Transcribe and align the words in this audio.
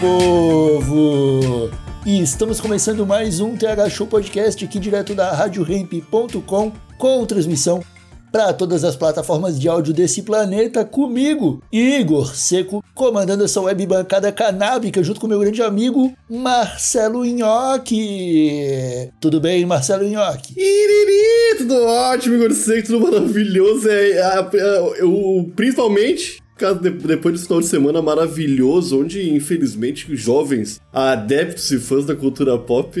Povo! 0.00 1.70
E 2.06 2.22
estamos 2.22 2.58
começando 2.58 3.06
mais 3.06 3.38
um 3.38 3.54
TH 3.54 3.90
Show 3.90 4.06
Podcast 4.06 4.64
aqui 4.64 4.78
direto 4.78 5.14
da 5.14 5.30
RadioRamp.com 5.32 6.72
com 6.96 7.26
transmissão 7.26 7.84
para 8.32 8.52
todas 8.54 8.82
as 8.82 8.96
plataformas 8.96 9.60
de 9.60 9.68
áudio 9.68 9.92
desse 9.92 10.22
planeta 10.22 10.84
comigo, 10.84 11.62
Igor 11.70 12.34
Seco, 12.34 12.82
comandando 12.94 13.44
essa 13.44 13.60
web 13.60 13.86
bancada 13.86 14.32
canábica 14.32 15.02
junto 15.02 15.20
com 15.20 15.26
meu 15.26 15.40
grande 15.40 15.60
amigo 15.62 16.14
Marcelo 16.30 17.24
Nhoque. 17.24 19.10
Tudo 19.20 19.38
bem, 19.40 19.66
Marcelo 19.66 20.08
Nhoque? 20.08 20.54
Iriri, 20.56 21.58
tudo 21.58 21.74
ótimo, 21.84 22.36
Igor 22.36 22.52
Seco, 22.52 22.86
tudo 22.86 23.00
maravilhoso. 23.00 23.88
É, 23.88 24.12
é, 24.12 24.48
é, 24.54 25.02
eu, 25.02 25.50
principalmente 25.54 26.39
Cara, 26.60 26.74
de- 26.74 26.90
depois 26.90 27.32
desse 27.34 27.46
final 27.46 27.60
de 27.62 27.66
semana 27.68 28.02
maravilhoso, 28.02 29.00
onde 29.00 29.30
infelizmente 29.30 30.14
jovens, 30.14 30.78
adeptos 30.92 31.70
e 31.70 31.78
fãs 31.80 32.04
da 32.04 32.14
cultura 32.14 32.58
pop. 32.58 33.00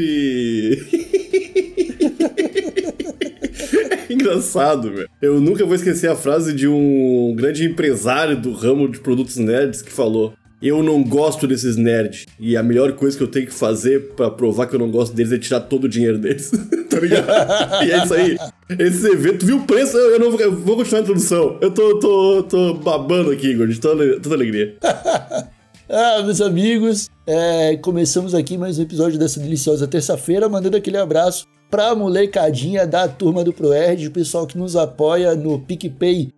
É 4.08 4.12
Engraçado, 4.12 4.90
velho. 4.92 5.08
Eu 5.22 5.40
nunca 5.40 5.64
vou 5.64 5.74
esquecer 5.74 6.10
a 6.10 6.16
frase 6.16 6.52
de 6.52 6.66
um 6.66 7.32
grande 7.36 7.64
empresário 7.64 8.36
do 8.36 8.52
ramo 8.52 8.88
de 8.88 8.98
produtos 8.98 9.36
nerds 9.36 9.82
que 9.82 9.92
falou: 9.92 10.32
Eu 10.62 10.82
não 10.82 11.02
gosto 11.02 11.46
desses 11.46 11.76
nerds. 11.76 12.26
E 12.38 12.54
a 12.54 12.62
melhor 12.62 12.92
coisa 12.92 13.16
que 13.16 13.22
eu 13.22 13.28
tenho 13.28 13.46
que 13.46 13.54
fazer 13.54 14.12
pra 14.14 14.30
provar 14.30 14.66
que 14.66 14.74
eu 14.74 14.78
não 14.78 14.90
gosto 14.90 15.14
deles 15.14 15.32
é 15.32 15.38
tirar 15.38 15.60
todo 15.60 15.84
o 15.84 15.88
dinheiro 15.88 16.18
deles. 16.18 16.50
tá 16.90 17.00
ligado? 17.00 17.84
E 17.86 17.90
é 17.90 18.04
isso 18.04 18.14
aí. 18.14 18.36
Esse 18.78 19.10
evento, 19.10 19.46
viu 19.46 19.58
o 19.58 19.66
preço? 19.66 19.96
Eu, 19.96 20.18
não 20.20 20.30
vou, 20.30 20.38
eu 20.38 20.54
vou 20.54 20.76
continuar 20.76 21.00
a 21.00 21.02
introdução. 21.02 21.56
Eu 21.62 21.70
tô, 21.70 21.98
tô, 21.98 22.42
tô 22.42 22.74
babando 22.74 23.30
aqui, 23.30 23.48
Igor, 23.48 23.68
de 23.68 23.80
toda, 23.80 24.20
toda 24.20 24.34
alegria. 24.34 24.76
Ah, 25.92 26.22
meus 26.22 26.40
amigos, 26.40 27.10
é, 27.26 27.76
começamos 27.78 28.32
aqui 28.32 28.56
mais 28.56 28.78
um 28.78 28.82
episódio 28.82 29.18
dessa 29.18 29.40
deliciosa 29.40 29.88
terça-feira, 29.88 30.48
mandando 30.48 30.76
aquele 30.76 30.96
abraço 30.96 31.48
pra 31.68 31.96
molecadinha 31.96 32.86
da 32.86 33.08
turma 33.08 33.42
do 33.42 33.52
ProErd, 33.52 34.06
o 34.06 34.12
pessoal 34.12 34.46
que 34.46 34.56
nos 34.56 34.76
apoia 34.76 35.34
no 35.34 35.58
PicPay 35.58 36.32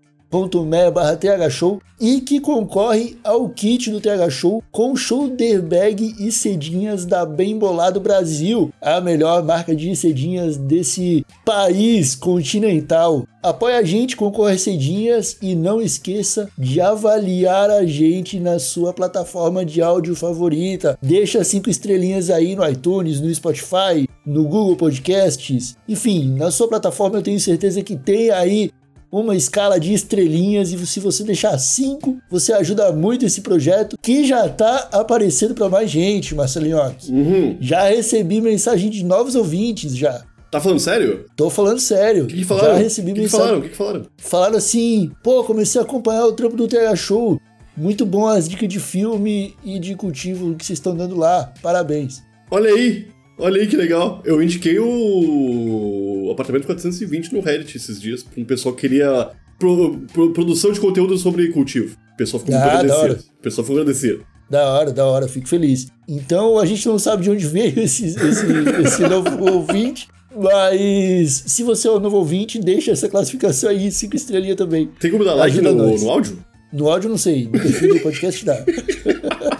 barra 0.93 1.17
TH 1.17 1.51
Show 1.51 1.81
e 2.01 2.21
que 2.21 2.41
concorre 2.41 3.17
ao 3.23 3.49
kit 3.49 3.91
do 3.91 4.01
TH 4.01 4.31
Show 4.31 4.65
com 4.73 4.97
shoulder 4.97 5.63
bag 5.63 6.17
e 6.19 6.33
cedinhas 6.33 7.05
da 7.05 7.25
Bem 7.25 7.59
Bolado 7.59 8.01
Brasil, 8.01 8.73
a 8.81 9.01
melhor 9.01 9.45
marca 9.45 9.77
de 9.77 9.95
cedinhas 9.95 10.57
desse 10.57 11.25
país 11.45 12.17
continental. 12.17 13.25
Apoie 13.43 13.75
a 13.75 13.83
gente, 13.83 14.17
concorre 14.17 14.57
cedinhas 14.57 15.37
e 15.43 15.55
não 15.55 15.83
esqueça 15.83 16.49
de 16.57 16.81
avaliar 16.81 17.71
a 17.71 17.85
gente 17.85 18.41
na 18.41 18.59
sua 18.59 18.93
plataforma 18.93 19.65
de 19.65 19.83
áudio 19.83 20.15
favorita. 20.15 20.97
Deixa 21.03 21.45
cinco 21.45 21.69
estrelinhas 21.69 22.31
aí 22.31 22.55
no 22.57 22.69
iTunes, 22.69 23.21
no 23.21 23.33
Spotify, 23.35 24.09
no 24.25 24.45
Google 24.45 24.77
Podcasts. 24.77 25.77
Enfim, 25.89 26.37
na 26.37 26.51
sua 26.51 26.69
plataforma 26.69 27.19
eu 27.19 27.23
tenho 27.23 27.41
certeza 27.41 27.83
que 27.83 27.97
tem 27.97 28.31
aí 28.31 28.71
uma 29.13 29.37
escala 29.37 29.79
de 29.79 29.93
estrelinhas 29.93 30.73
e 30.73 30.87
se 30.87 30.99
você 30.99 31.23
deixar 31.23 31.59
cinco, 31.59 32.19
você 32.31 32.51
ajuda 32.55 32.91
muito 32.93 33.27
esse 33.27 33.43
projeto 33.43 33.99
que 34.01 34.25
já 34.25 34.49
tá 34.49 34.89
aparecendo 34.91 35.55
para 35.55 35.69
mais 35.69 35.91
gente, 35.91 36.35
Marcelinho. 36.35 36.79
Uhum. 37.11 37.59
Já 37.61 37.91
recebi 37.91 38.41
mensagem 38.41 38.89
de 38.89 39.05
novos 39.05 39.35
ouvintes 39.35 39.95
já. 39.95 40.25
Tá 40.51 40.61
falando 40.61 40.81
sério? 40.81 41.27
Tô 41.37 41.51
falando 41.51 41.79
sério. 41.79 42.25
O 42.25 42.27
que, 42.27 42.37
que 42.37 42.45
falaram? 42.45 42.75
Já 42.75 42.79
recebi 42.79 43.09
que, 43.09 43.15
que 43.15 43.21
mensagem. 43.21 43.59
O 43.59 43.63
que, 43.63 43.69
que 43.69 43.77
falaram? 43.77 44.07
Falaram 44.17 44.57
assim, 44.57 45.11
pô, 45.23 45.45
comecei 45.45 45.81
a 45.81 45.85
acompanhar 45.85 46.27
o 46.27 46.33
trampo 46.33 46.57
do 46.57 46.67
TH 46.67 46.97
Show. 46.97 47.39
Muito 47.77 48.05
bom 48.05 48.27
as 48.27 48.49
dicas 48.49 48.69
de 48.69 48.79
filme 48.81 49.55
e 49.65 49.79
de 49.79 49.95
cultivo 49.95 50.55
que 50.55 50.65
vocês 50.65 50.79
estão 50.79 50.95
dando 50.95 51.17
lá. 51.17 51.53
Parabéns. 51.63 52.23
Olha 52.51 52.71
aí, 52.71 53.09
olha 53.39 53.61
aí 53.61 53.67
que 53.67 53.77
legal. 53.77 54.23
Eu 54.25 54.43
indiquei 54.43 54.79
o 54.79 56.29
apartamento 56.33 56.67
420 56.67 57.33
no 57.33 57.41
Reddit 57.41 57.77
esses 57.77 58.01
dias, 58.01 58.25
um 58.37 58.45
pessoal 58.45 58.75
que 58.75 58.83
queria 58.83 59.31
pro- 59.59 59.99
pro- 60.13 60.33
produção 60.33 60.73
de 60.73 60.81
conteúdo 60.81 61.17
sobre 61.19 61.49
cultivo. 61.49 61.97
O 62.15 62.17
pessoal 62.17 62.41
ficou 62.41 62.55
muito 62.55 62.69
Ah, 62.69 62.79
agradecido. 62.81 63.25
O 63.39 63.43
pessoal 63.43 63.65
ficou 63.65 63.81
agradecido. 63.81 64.25
Da 64.51 64.69
hora, 64.71 64.93
da 64.93 65.07
hora, 65.07 65.27
fico 65.29 65.49
feliz. 65.49 65.87
Então 66.07 66.59
a 66.59 66.67
gente 66.67 66.87
não 66.87 66.99
sabe 66.99 67.23
de 67.23 67.31
onde 67.31 67.47
veio 67.47 67.79
esse, 67.81 68.07
esse, 68.07 68.47
esse 68.85 69.03
novo 69.03 69.51
ouvinte, 69.51 70.09
mas 70.37 71.45
se 71.47 71.63
você 71.63 71.89
é 71.89 71.91
um 71.91 72.01
novo 72.01 72.17
ouvinte, 72.19 72.59
deixa 72.59 72.91
essa 72.91 73.09
classificação 73.09 73.71
aí, 73.71 73.91
cinco 73.91 74.15
estrelinhas 74.17 74.57
também. 74.57 74.91
Tem 75.01 75.11
como 75.11 75.25
dar 75.25 75.35
like 75.35 75.61
no, 75.61 75.73
no 75.73 76.11
áudio? 76.11 76.39
No 76.73 76.89
áudio 76.91 77.09
não 77.11 77.19
sei, 77.19 77.45
no 77.45 77.51
perfil 77.53 77.95
do 77.95 78.01
podcast 78.01 78.45
dá. 78.45 78.65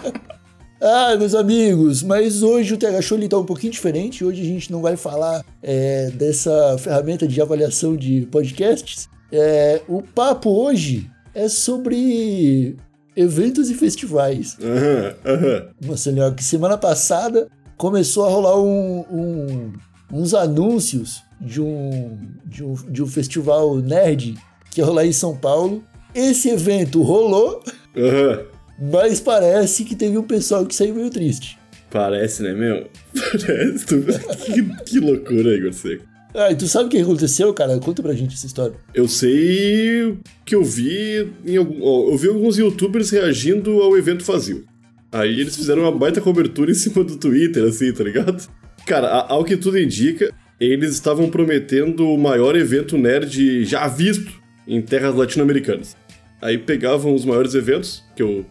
ah, 0.83 1.15
meus 1.17 1.33
amigos, 1.33 2.03
mas 2.03 2.43
hoje 2.43 2.73
o 2.73 2.77
TH 2.77 3.01
Show 3.01 3.17
ele 3.17 3.27
tá 3.29 3.37
um 3.37 3.45
pouquinho 3.45 3.71
diferente. 3.71 4.23
Hoje 4.23 4.41
a 4.41 4.45
gente 4.45 4.71
não 4.71 4.81
vai 4.81 4.97
falar 4.97 5.43
é, 5.61 6.09
dessa 6.11 6.77
ferramenta 6.77 7.27
de 7.27 7.41
avaliação 7.41 7.95
de 7.95 8.27
podcasts. 8.31 9.07
É, 9.31 9.81
o 9.87 10.01
papo 10.01 10.49
hoje 10.49 11.09
é 11.33 11.47
sobre 11.47 12.75
eventos 13.15 13.69
e 13.69 13.73
festivais. 13.73 14.57
Aham, 14.61 15.15
aham. 15.25 15.67
Marcelinho, 15.85 16.33
que 16.35 16.43
semana 16.43 16.77
passada 16.77 17.47
começou 17.77 18.25
a 18.25 18.29
rolar 18.29 18.61
um- 18.61 19.05
um- 19.11 19.73
uns 20.11 20.33
anúncios 20.33 21.23
de 21.41 21.61
um, 21.61 22.17
de, 22.45 22.63
um, 22.63 22.73
de 22.73 23.01
um 23.01 23.07
festival 23.07 23.77
nerd 23.77 24.35
que 24.69 24.81
ia 24.81 24.85
rolar 24.85 25.05
em 25.05 25.11
São 25.13 25.35
Paulo. 25.35 25.83
Esse 26.13 26.49
evento 26.49 27.01
rolou, 27.01 27.63
Aham. 27.97 28.45
Mas 28.79 29.19
parece 29.19 29.83
que 29.83 29.95
teve 29.95 30.17
um 30.17 30.23
pessoal 30.23 30.65
que 30.65 30.75
saiu 30.75 30.95
meio 30.95 31.09
triste. 31.09 31.57
Parece, 31.89 32.41
né, 32.41 32.53
meu? 32.53 32.87
Parece. 33.13 33.85
que, 33.85 34.83
que 34.85 34.99
loucura, 34.99 35.55
Igor 35.55 35.73
Seco. 35.73 36.03
Ah, 36.35 36.51
e 36.51 36.55
tu 36.55 36.67
sabe 36.67 36.87
o 36.87 36.89
que 36.89 36.97
aconteceu, 36.97 37.53
cara? 37.53 37.77
Conta 37.77 38.01
pra 38.01 38.13
gente 38.13 38.33
essa 38.33 38.47
história. 38.47 38.75
Eu 38.93 39.07
sei 39.07 40.17
que 40.43 40.55
eu 40.55 40.63
vi 40.63 41.31
algum, 41.55 42.11
eu 42.11 42.17
vi 42.17 42.27
alguns 42.27 42.57
youtubers 42.57 43.11
reagindo 43.11 43.83
ao 43.83 43.95
evento 43.95 44.25
vazio. 44.25 44.65
Aí 45.11 45.39
eles 45.39 45.55
fizeram 45.55 45.83
uma 45.83 45.91
baita 45.91 46.19
cobertura 46.19 46.71
em 46.71 46.73
cima 46.73 47.03
do 47.03 47.17
Twitter, 47.17 47.63
assim, 47.65 47.93
tá 47.93 48.03
ligado? 48.03 48.47
Cara, 48.87 49.09
ao 49.09 49.43
que 49.43 49.55
tudo 49.55 49.77
indica, 49.77 50.33
eles 50.59 50.93
estavam 50.93 51.29
prometendo 51.29 52.09
o 52.09 52.17
maior 52.17 52.55
evento 52.55 52.97
nerd 52.97 53.63
já 53.63 53.87
visto 53.87 54.31
em 54.67 54.81
terras 54.81 55.13
latino-americanas. 55.13 55.95
Aí 56.41 56.57
pegavam 56.57 57.13
os 57.13 57.23
maiores 57.25 57.53
eventos, 57.53 58.03
que 58.15 58.23
eu 58.23 58.43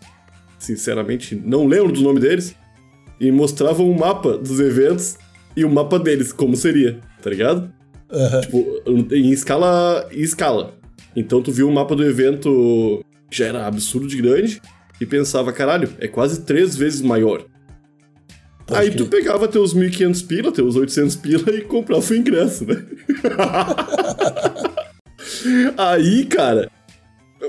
sinceramente 0.65 1.35
não 1.35 1.67
lembro 1.67 1.93
do 1.93 2.03
nome 2.03 2.21
deles, 2.21 2.55
e 3.21 3.31
mostravam 3.31 3.89
um 3.89 3.97
mapa 3.97 4.37
dos 4.37 4.59
eventos 4.59 5.17
e 5.57 5.65
o 5.65 5.71
mapa 5.71 5.99
deles, 5.99 6.33
como 6.33 6.57
seria, 6.57 6.99
tá 7.23 7.31
ligado? 7.31 7.73
Aham. 8.11 8.41
Tipo, 8.41 8.83
em 9.13 9.31
escala. 9.31 10.09
Em 10.13 10.21
escala. 10.21 10.75
Então 11.15 11.43
tu 11.43 11.53
viu 11.53 11.69
o 11.69 11.73
mapa 11.73 11.95
do 11.95 12.05
evento 12.05 13.05
que 13.31 13.39
já 13.39 13.47
era 13.47 13.67
absurdo 13.67 14.07
de 14.07 14.21
grande 14.21 14.61
e 15.01 15.07
pensava, 15.07 15.53
caralho, 15.53 15.89
é 15.99 16.09
quase 16.09 16.43
três 16.43 16.77
vezes 16.77 17.01
maior. 17.01 17.45
Pode 18.67 18.81
Aí 18.81 18.91
crer. 18.91 19.05
tu 19.05 19.07
pegava 19.07 19.49
teus 19.49 19.75
1.500 19.75 20.27
pila, 20.27 20.53
teus 20.53 20.77
800 20.77 21.17
pila 21.17 21.51
e 21.51 21.63
comprava 21.63 22.05
o 22.05 22.15
ingresso, 22.15 22.67
né? 22.67 22.85
Aí, 25.77 26.25
cara, 26.27 26.71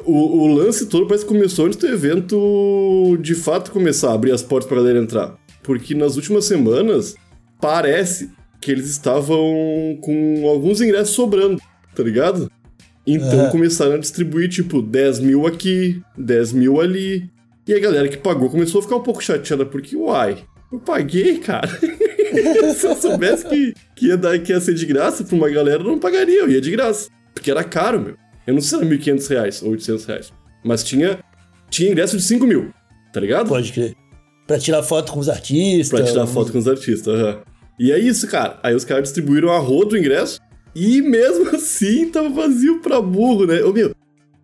o, 0.05 0.43
o 0.43 0.47
lance 0.53 0.87
todo 0.87 1.07
parece 1.07 1.25
que 1.25 1.31
começou 1.31 1.65
antes 1.65 1.77
do 1.77 1.87
evento 1.87 3.17
de 3.21 3.35
fato 3.35 3.71
começar 3.71 4.09
a 4.09 4.13
abrir 4.13 4.31
as 4.31 4.41
portas 4.41 4.67
pra 4.67 4.77
galera 4.77 4.99
entrar. 4.99 5.35
Porque 5.61 5.93
nas 5.93 6.15
últimas 6.15 6.45
semanas, 6.45 7.15
parece 7.61 8.29
que 8.59 8.71
eles 8.71 8.89
estavam 8.89 9.97
com 10.01 10.47
alguns 10.47 10.81
ingressos 10.81 11.15
sobrando, 11.15 11.61
tá 11.95 12.03
ligado? 12.03 12.51
Então 13.05 13.41
Aham. 13.41 13.49
começaram 13.49 13.95
a 13.95 13.97
distribuir, 13.97 14.49
tipo, 14.49 14.81
10 14.81 15.19
mil 15.19 15.45
aqui, 15.45 16.01
10 16.17 16.53
mil 16.53 16.79
ali. 16.79 17.29
E 17.67 17.73
a 17.73 17.79
galera 17.79 18.07
que 18.07 18.17
pagou 18.17 18.49
começou 18.49 18.79
a 18.79 18.83
ficar 18.83 18.95
um 18.95 19.03
pouco 19.03 19.23
chateada, 19.23 19.65
porque, 19.65 19.95
uai, 19.95 20.43
eu 20.71 20.79
paguei, 20.79 21.37
cara. 21.37 21.67
Se 22.75 22.87
eu 22.87 22.95
soubesse 22.95 23.45
que, 23.45 23.73
que, 23.95 24.07
ia 24.07 24.17
dar, 24.17 24.39
que 24.39 24.51
ia 24.51 24.59
ser 24.59 24.73
de 24.73 24.85
graça 24.85 25.23
pra 25.23 25.35
uma 25.35 25.49
galera, 25.49 25.81
eu 25.81 25.87
não 25.87 25.99
pagaria, 25.99 26.39
eu 26.39 26.49
ia 26.49 26.59
de 26.59 26.71
graça. 26.71 27.09
Porque 27.33 27.51
era 27.51 27.63
caro, 27.63 27.99
meu. 27.99 28.22
Eu 28.45 28.53
não 28.53 28.61
sei 28.61 28.79
se 28.79 28.85
era 28.85 28.95
1.500 28.95 29.27
reais 29.29 29.61
ou 29.61 29.71
800 29.71 30.05
reais. 30.05 30.33
Mas 30.63 30.83
tinha, 30.83 31.19
tinha 31.69 31.91
ingresso 31.91 32.17
de 32.17 32.23
5 32.23 32.45
mil, 32.45 32.73
tá 33.11 33.19
ligado? 33.19 33.47
Pode 33.47 33.71
crer. 33.71 33.95
Pra 34.45 34.59
tirar 34.59 34.83
foto 34.83 35.11
com 35.11 35.19
os 35.19 35.29
artistas. 35.29 35.89
Pra 35.89 36.03
tirar 36.09 36.27
foto 36.27 36.51
com 36.51 36.57
os 36.57 36.67
artistas, 36.67 37.13
aham. 37.13 37.41
E 37.79 37.91
é 37.91 37.97
isso, 37.97 38.27
cara. 38.27 38.59
Aí 38.61 38.75
os 38.75 38.85
caras 38.85 39.03
distribuíram 39.03 39.49
a 39.49 39.57
rodo 39.57 39.95
o 39.95 39.97
ingresso 39.97 40.39
e 40.75 41.01
mesmo 41.01 41.49
assim 41.55 42.09
tava 42.09 42.29
vazio 42.29 42.79
pra 42.79 43.01
burro, 43.01 43.45
né? 43.45 43.63
Ô, 43.63 43.71
meu, 43.71 43.95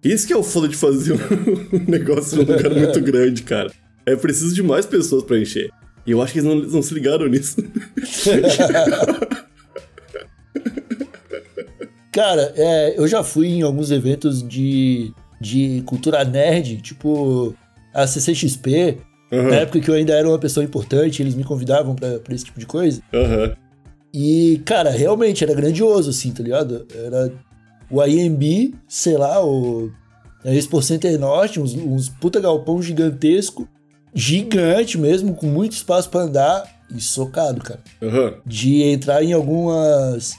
isso 0.03 0.25
que 0.25 0.33
é 0.33 0.37
o 0.37 0.43
foda 0.43 0.67
de 0.67 0.75
fazer 0.75 1.13
um 1.73 1.91
negócio 1.91 2.37
num 2.37 2.43
lugar 2.43 2.73
muito 2.73 3.01
grande, 3.01 3.43
cara. 3.43 3.71
É 4.05 4.15
preciso 4.15 4.55
de 4.55 4.63
mais 4.63 4.85
pessoas 4.85 5.23
pra 5.23 5.37
encher. 5.37 5.69
E 6.05 6.11
eu 6.11 6.21
acho 6.21 6.33
que 6.33 6.39
eles 6.39 6.49
não, 6.49 6.55
não 6.55 6.81
se 6.81 6.93
ligaram 6.93 7.27
nisso. 7.27 7.57
Cara, 12.11 12.53
é, 12.55 12.95
eu 12.97 13.07
já 13.07 13.23
fui 13.23 13.47
em 13.47 13.61
alguns 13.61 13.91
eventos 13.91 14.47
de, 14.47 15.13
de 15.39 15.83
cultura 15.85 16.23
nerd, 16.23 16.81
tipo 16.81 17.55
a 17.93 18.07
CCXP. 18.07 18.97
Aham. 19.31 19.49
Na 19.49 19.55
época 19.57 19.79
que 19.79 19.89
eu 19.89 19.93
ainda 19.93 20.13
era 20.13 20.27
uma 20.27 20.39
pessoa 20.39 20.63
importante, 20.63 21.21
eles 21.21 21.35
me 21.35 21.43
convidavam 21.43 21.95
pra, 21.95 22.19
pra 22.19 22.33
esse 22.33 22.45
tipo 22.45 22.59
de 22.59 22.65
coisa. 22.65 23.01
Aham. 23.13 23.55
E, 24.11 24.61
cara, 24.65 24.89
realmente 24.89 25.43
era 25.43 25.53
grandioso, 25.53 26.09
assim, 26.09 26.31
tá 26.31 26.41
ligado? 26.41 26.87
Era 26.95 27.31
o 27.91 28.03
IMB, 28.03 28.73
sei 28.87 29.17
lá, 29.17 29.43
o 29.45 29.91
Expo 30.43 30.81
Center 30.81 31.19
Norte, 31.19 31.59
uns, 31.59 31.75
uns 31.75 32.09
puta 32.09 32.39
galpão 32.39 32.81
gigantesco, 32.81 33.67
gigante 34.13 34.97
mesmo, 34.97 35.35
com 35.35 35.45
muito 35.45 35.73
espaço 35.73 36.09
pra 36.09 36.21
andar 36.21 36.63
e 36.93 36.99
socado, 36.99 37.61
cara. 37.61 37.81
Aham. 38.01 38.33
De 38.45 38.81
entrar 38.81 39.23
em 39.23 39.31
algumas 39.31 40.35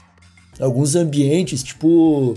alguns 0.61 0.95
ambientes, 0.95 1.63
tipo 1.63 2.35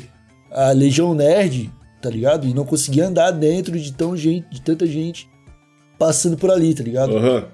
a 0.51 0.71
Legião 0.71 1.15
Nerd, 1.15 1.71
tá 2.01 2.09
ligado? 2.09 2.47
E 2.47 2.55
não 2.55 2.65
conseguir 2.65 3.03
andar 3.03 3.31
dentro 3.33 3.79
de 3.79 3.93
tão 3.93 4.17
gente, 4.17 4.49
de 4.51 4.63
tanta 4.63 4.87
gente 4.87 5.29
passando 5.99 6.37
por 6.37 6.51
ali, 6.51 6.75
tá 6.75 6.83
ligado? 6.83 7.17
Aham. 7.17 7.45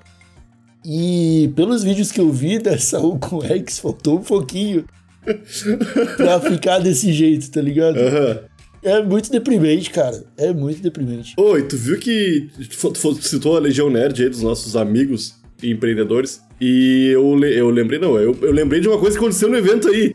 E 0.84 1.52
pelos 1.54 1.82
vídeos 1.82 2.10
que 2.10 2.20
eu 2.20 2.30
vi 2.30 2.58
dessa 2.60 2.98
com 2.98 3.42
X, 3.42 3.78
faltou 3.78 4.18
um 4.18 4.22
pouquinho 4.22 4.84
pra 6.16 6.40
ficar 6.40 6.78
desse 6.78 7.12
jeito, 7.12 7.50
tá 7.50 7.60
ligado? 7.60 7.98
Aham. 7.98 8.40
É 8.82 9.02
muito 9.02 9.30
deprimente, 9.30 9.90
cara. 9.90 10.24
É 10.38 10.54
muito 10.54 10.80
deprimente. 10.80 11.34
Oi, 11.36 11.62
tu 11.64 11.76
viu 11.76 11.98
que 11.98 12.48
tu 12.80 13.14
citou 13.22 13.54
a 13.54 13.60
Legião 13.60 13.90
Nerd 13.90 14.22
aí 14.22 14.30
dos 14.30 14.40
nossos 14.40 14.74
amigos 14.74 15.34
e 15.62 15.70
empreendedores? 15.70 16.40
E 16.58 17.10
eu, 17.12 17.38
eu 17.44 17.68
lembrei, 17.68 17.98
não, 17.98 18.18
eu, 18.18 18.34
eu 18.40 18.52
lembrei 18.52 18.80
de 18.80 18.88
uma 18.88 18.98
coisa 18.98 19.18
que 19.18 19.22
aconteceu 19.22 19.50
no 19.50 19.56
evento 19.56 19.88
aí. 19.88 20.14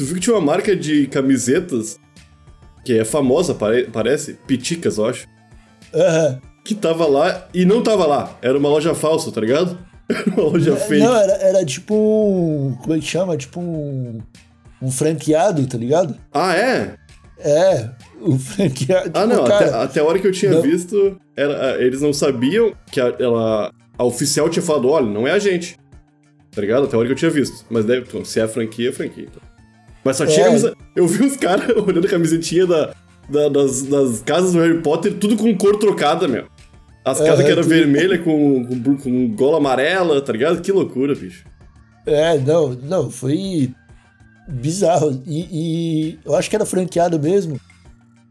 Tu 0.00 0.06
viu 0.06 0.14
que 0.14 0.20
tinha 0.22 0.34
uma 0.34 0.40
marca 0.40 0.74
de 0.74 1.06
camisetas 1.08 1.98
que 2.82 2.98
é 2.98 3.04
famosa, 3.04 3.52
pare- 3.54 3.84
parece? 3.92 4.32
Piticas, 4.46 4.96
eu 4.96 5.04
acho. 5.04 5.28
Aham. 5.94 6.40
Que 6.64 6.74
tava 6.74 7.06
lá 7.06 7.46
e 7.52 7.66
não 7.66 7.82
tava 7.82 8.06
lá. 8.06 8.34
Era 8.40 8.56
uma 8.56 8.70
loja 8.70 8.94
falsa, 8.94 9.30
tá 9.30 9.42
ligado? 9.42 9.78
Era 10.08 10.24
uma 10.30 10.42
loja 10.44 10.74
fake. 10.76 11.04
Não, 11.04 11.14
era, 11.14 11.32
era 11.34 11.64
tipo 11.66 11.94
um. 11.94 12.74
Como 12.80 12.94
é 12.94 12.98
que 12.98 13.04
chama? 13.04 13.36
Tipo 13.36 13.60
um. 13.60 14.20
Um 14.80 14.90
franqueado, 14.90 15.66
tá 15.66 15.76
ligado? 15.76 16.16
Ah, 16.32 16.56
é? 16.56 16.94
É, 17.38 17.90
um 18.22 18.38
franqueado. 18.40 19.10
Ah, 19.12 19.26
não, 19.26 19.44
cara, 19.44 19.66
até, 19.66 19.76
até 19.84 20.00
a 20.00 20.04
hora 20.04 20.18
que 20.18 20.26
eu 20.26 20.32
tinha 20.32 20.52
não. 20.52 20.62
visto, 20.62 21.20
era- 21.36 21.76
eles 21.82 22.00
não 22.00 22.14
sabiam 22.14 22.72
que 22.90 22.98
a, 23.02 23.14
ela, 23.18 23.70
a 23.98 24.04
oficial 24.04 24.48
tinha 24.48 24.62
falado, 24.62 24.88
olha, 24.88 25.04
não 25.06 25.28
é 25.28 25.32
a 25.32 25.38
gente. 25.38 25.78
Tá 26.50 26.62
ligado? 26.62 26.84
Até 26.86 26.96
a 26.96 26.98
hora 26.98 27.06
que 27.06 27.12
eu 27.12 27.18
tinha 27.18 27.30
visto. 27.30 27.66
Mas 27.68 27.84
deve, 27.84 28.06
se 28.24 28.40
é 28.40 28.48
franquia, 28.48 28.88
é 28.88 28.92
franquia. 28.92 29.26
então. 29.30 29.49
Mas 30.04 30.16
só 30.16 30.26
tinha 30.26 30.40
É. 30.40 30.44
camisa. 30.46 30.76
Eu 30.96 31.06
vi 31.06 31.24
os 31.26 31.36
caras 31.36 31.68
olhando 31.76 32.06
a 32.06 32.10
camisetinha 32.10 32.66
da, 32.66 32.94
da- 33.28 33.48
das, 33.48 33.82
das 33.82 34.22
casas 34.22 34.52
do 34.52 34.58
Harry 34.60 34.80
Potter, 34.82 35.14
tudo 35.18 35.36
com 35.36 35.56
cor 35.56 35.76
trocada, 35.78 36.26
meu. 36.28 36.46
As 37.04 37.20
É, 37.20 37.26
casas 37.26 37.44
que 37.44 37.50
eram 37.50 37.62
tudo- 37.62 37.70
vermelhas 37.74 38.20
com, 38.22 38.64
com, 38.66 38.96
com 38.96 39.28
gola 39.34 39.58
amarela, 39.58 40.20
tá 40.20 40.32
ligado? 40.32 40.60
Que 40.60 40.70
loucura, 40.72 41.14
bicho. 41.14 41.44
É, 42.06 42.38
não, 42.38 42.70
não, 42.70 43.10
foi 43.10 43.72
bizarro. 44.48 45.22
E, 45.26 45.40
e 45.50 46.18
eu 46.24 46.34
acho 46.34 46.48
que 46.50 46.56
era 46.56 46.64
franqueado 46.66 47.18
mesmo, 47.18 47.60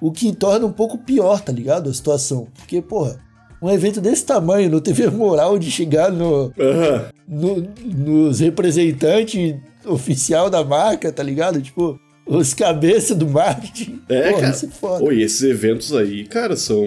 o 0.02 0.12
que 0.12 0.34
torna 0.36 0.66
um 0.66 0.72
pouco 0.72 0.98
pior, 0.98 1.40
tá 1.42 1.52
ligado? 1.52 1.90
A 1.90 1.94
situação. 1.94 2.48
Porque, 2.58 2.82
porra, 2.82 3.20
um 3.62 3.70
evento 3.70 4.00
desse 4.02 4.26
tamanho 4.26 4.70
não 4.70 4.80
teve 4.80 5.08
moral 5.10 5.58
de 5.60 5.70
chegar 5.72 6.12
no, 6.12 6.54
Aham. 6.60 7.10
no- 7.28 7.68
nos 7.86 8.40
representantes 8.40 9.56
oficial 9.86 10.50
da 10.50 10.64
marca, 10.64 11.12
tá 11.12 11.24
ligado? 11.24 11.62
Tipo, 11.62 12.00
os 12.26 12.54
cabeças 12.54 13.18
do 13.18 13.28
marketing. 13.28 14.02
É, 14.08 14.30
Porra, 14.30 14.42
cara. 14.42 14.54
Isso 14.54 14.66
é 14.66 14.70
foda. 14.70 15.04
Oi, 15.04 15.22
esses 15.22 15.42
eventos 15.42 15.94
aí, 15.96 16.26
cara, 16.26 16.56
são 16.56 16.86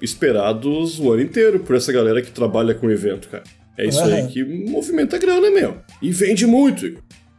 esperados 0.00 0.98
o 0.98 1.12
ano 1.12 1.22
inteiro 1.22 1.60
por 1.60 1.76
essa 1.76 1.92
galera 1.92 2.20
que 2.20 2.30
trabalha 2.30 2.74
com 2.74 2.90
evento, 2.90 3.28
cara. 3.28 3.44
É 3.78 3.86
isso 3.86 4.00
aí 4.02 4.20
Aham. 4.20 4.28
que 4.28 4.44
movimenta 4.44 5.16
grana, 5.18 5.50
meu. 5.50 5.76
E 6.02 6.10
vende 6.12 6.46
muito. 6.46 6.90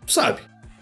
Tu 0.05 0.11
sabe. 0.13 0.41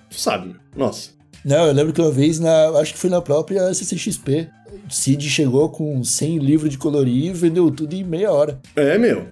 Tu 0.09 0.19
sabe, 0.19 0.47
meu. 0.47 0.55
Nossa. 0.75 1.09
Não, 1.43 1.65
eu 1.65 1.73
lembro 1.73 1.91
que 1.91 1.99
uma 1.99 2.11
vez, 2.11 2.39
na, 2.39 2.69
acho 2.79 2.93
que 2.93 2.99
foi 2.99 3.09
na 3.09 3.21
própria 3.21 3.73
CCXP, 3.73 4.47
Cid 4.91 5.29
chegou 5.29 5.69
com 5.69 6.03
100 6.03 6.37
livros 6.39 6.69
de 6.69 6.77
colorir 6.77 7.25
e 7.27 7.33
vendeu 7.33 7.69
tudo 7.71 7.93
em 7.93 8.03
meia 8.03 8.31
hora. 8.31 8.59
É, 8.75 8.97
meu. 8.97 9.27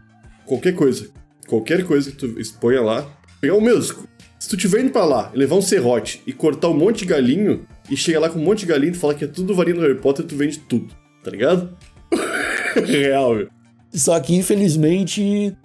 Qualquer 0.46 0.74
coisa. 0.74 1.08
Qualquer 1.48 1.84
coisa 1.86 2.12
que 2.12 2.18
tu 2.18 2.40
exponha 2.40 2.82
lá. 2.82 3.06
Pegar 3.42 3.56
o 3.56 3.62
mesmo. 3.62 4.08
Se 4.40 4.48
tu 4.48 4.56
tiver 4.56 4.82
indo 4.82 4.92
pra 4.92 5.04
lá 5.06 5.32
e 5.34 5.38
levar 5.38 5.56
um 5.56 5.62
serrote 5.62 6.22
e 6.26 6.32
cortar 6.32 6.70
um 6.70 6.74
monte 6.78 7.00
de 7.00 7.06
galinho 7.06 7.66
e 7.90 7.98
chega 7.98 8.20
lá 8.20 8.30
com 8.30 8.40
um 8.40 8.44
monte 8.44 8.60
de 8.60 8.68
galinho 8.68 8.90
e 8.92 8.94
tu 8.94 9.00
fala 9.00 9.14
que 9.14 9.26
é 9.26 9.28
tudo 9.28 9.54
varinha 9.54 9.76
do 9.76 9.82
Harry 9.82 9.96
Potter, 10.00 10.26
tu 10.26 10.36
vende 10.36 10.60
tudo. 10.60 10.88
Tá 11.24 11.30
ligado? 11.32 11.76
Real, 12.86 13.36
meu. 13.36 13.50
Só 13.94 14.18
que, 14.20 14.36
infelizmente, 14.36 15.56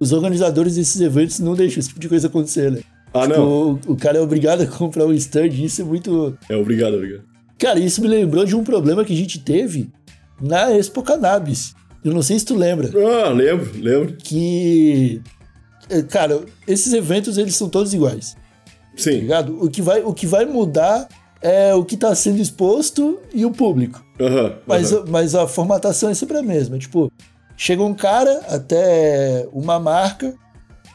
os 0.00 0.12
organizadores 0.12 0.74
desses 0.76 1.00
eventos 1.00 1.38
não 1.38 1.54
deixam 1.54 1.78
esse 1.80 1.88
tipo 1.88 2.00
de 2.00 2.08
coisa 2.08 2.26
acontecer, 2.26 2.72
né? 2.72 2.80
Ah, 3.12 3.22
Tipo, 3.28 3.38
não. 3.38 3.72
o, 3.86 3.92
o 3.92 3.96
cara 3.96 4.18
é 4.18 4.20
obrigado 4.20 4.62
a 4.62 4.66
comprar 4.78 5.06
um 5.06 5.12
stand, 5.12 5.46
isso 5.48 5.82
é 5.82 5.84
muito. 5.84 6.36
É, 6.48 6.56
obrigado, 6.56 6.94
obrigado. 6.94 7.22
Cara, 7.64 7.78
isso 7.80 8.02
me 8.02 8.08
lembrou 8.08 8.44
de 8.44 8.54
um 8.54 8.62
problema 8.62 9.06
que 9.06 9.14
a 9.14 9.16
gente 9.16 9.38
teve 9.38 9.90
na 10.38 10.70
Expo 10.70 11.02
Cannabis. 11.02 11.74
Eu 12.04 12.12
não 12.12 12.20
sei 12.20 12.38
se 12.38 12.44
tu 12.44 12.54
lembra. 12.54 12.90
Ah, 12.94 13.30
lembro, 13.30 13.70
lembro. 13.80 14.16
Que. 14.18 15.22
é, 15.88 16.02
Cara, 16.02 16.42
esses 16.68 16.92
eventos 16.92 17.38
eles 17.38 17.56
são 17.56 17.66
todos 17.70 17.94
iguais, 17.94 18.34
tá 18.34 18.40
Sim. 18.98 19.20
ligado? 19.20 19.64
O 19.64 19.70
que 19.70 19.80
vai, 19.80 20.02
o 20.02 20.12
que 20.12 20.26
vai 20.26 20.44
mudar 20.44 21.08
é 21.40 21.74
o 21.74 21.82
que 21.82 21.96
tá 21.96 22.14
sendo 22.14 22.38
exposto 22.38 23.18
e 23.32 23.46
o 23.46 23.50
público. 23.50 24.04
Aham. 24.20 24.58
Mas, 24.66 24.92
mas 25.08 25.34
a 25.34 25.48
formatação 25.48 26.10
é 26.10 26.14
sempre 26.14 26.36
a 26.36 26.42
mesma. 26.42 26.76
Tipo, 26.76 27.10
chega 27.56 27.82
um 27.82 27.94
cara 27.94 28.42
até 28.46 29.48
uma 29.54 29.80
marca 29.80 30.34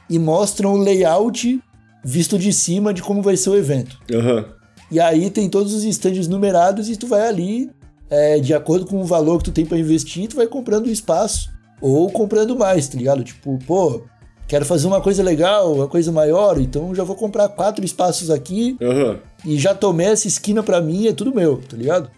e 0.07 0.19
mostra 0.19 0.69
um 0.69 0.77
layout 0.77 1.59
visto 2.05 2.37
de 2.37 2.53
cima 2.53 2.93
de 2.93 3.01
como 3.01 3.23
vai 3.23 3.35
ser 3.35 3.49
o 3.49 3.55
evento. 3.55 3.97
Aham. 4.13 4.58
E 4.91 4.99
aí 4.99 5.29
tem 5.29 5.49
todos 5.49 5.73
os 5.73 5.83
estandes 5.83 6.27
numerados 6.27 6.89
e 6.89 6.95
tu 6.95 7.07
vai 7.07 7.27
ali, 7.27 7.69
é, 8.09 8.39
de 8.39 8.53
acordo 8.53 8.85
com 8.85 9.01
o 9.01 9.05
valor 9.05 9.37
que 9.37 9.45
tu 9.45 9.51
tem 9.51 9.65
pra 9.65 9.77
investir, 9.77 10.27
tu 10.27 10.35
vai 10.35 10.47
comprando 10.47 10.89
espaço. 10.89 11.49
Ou 11.81 12.09
comprando 12.11 12.57
mais, 12.57 12.87
tá 12.87 12.97
ligado? 12.97 13.23
Tipo, 13.23 13.57
pô, 13.65 14.01
quero 14.47 14.65
fazer 14.65 14.87
uma 14.87 14.99
coisa 14.99 15.23
legal, 15.23 15.73
uma 15.73 15.87
coisa 15.87 16.11
maior, 16.11 16.59
então 16.59 16.93
já 16.93 17.03
vou 17.03 17.15
comprar 17.15 17.47
quatro 17.49 17.85
espaços 17.85 18.29
aqui 18.29 18.75
Aham. 18.81 19.19
e 19.45 19.57
já 19.57 19.73
tomei 19.73 20.07
essa 20.07 20.27
esquina 20.27 20.61
pra 20.61 20.81
mim, 20.81 21.07
é 21.07 21.13
tudo 21.13 21.33
meu, 21.33 21.57
tá 21.57 21.77
ligado? 21.77 22.09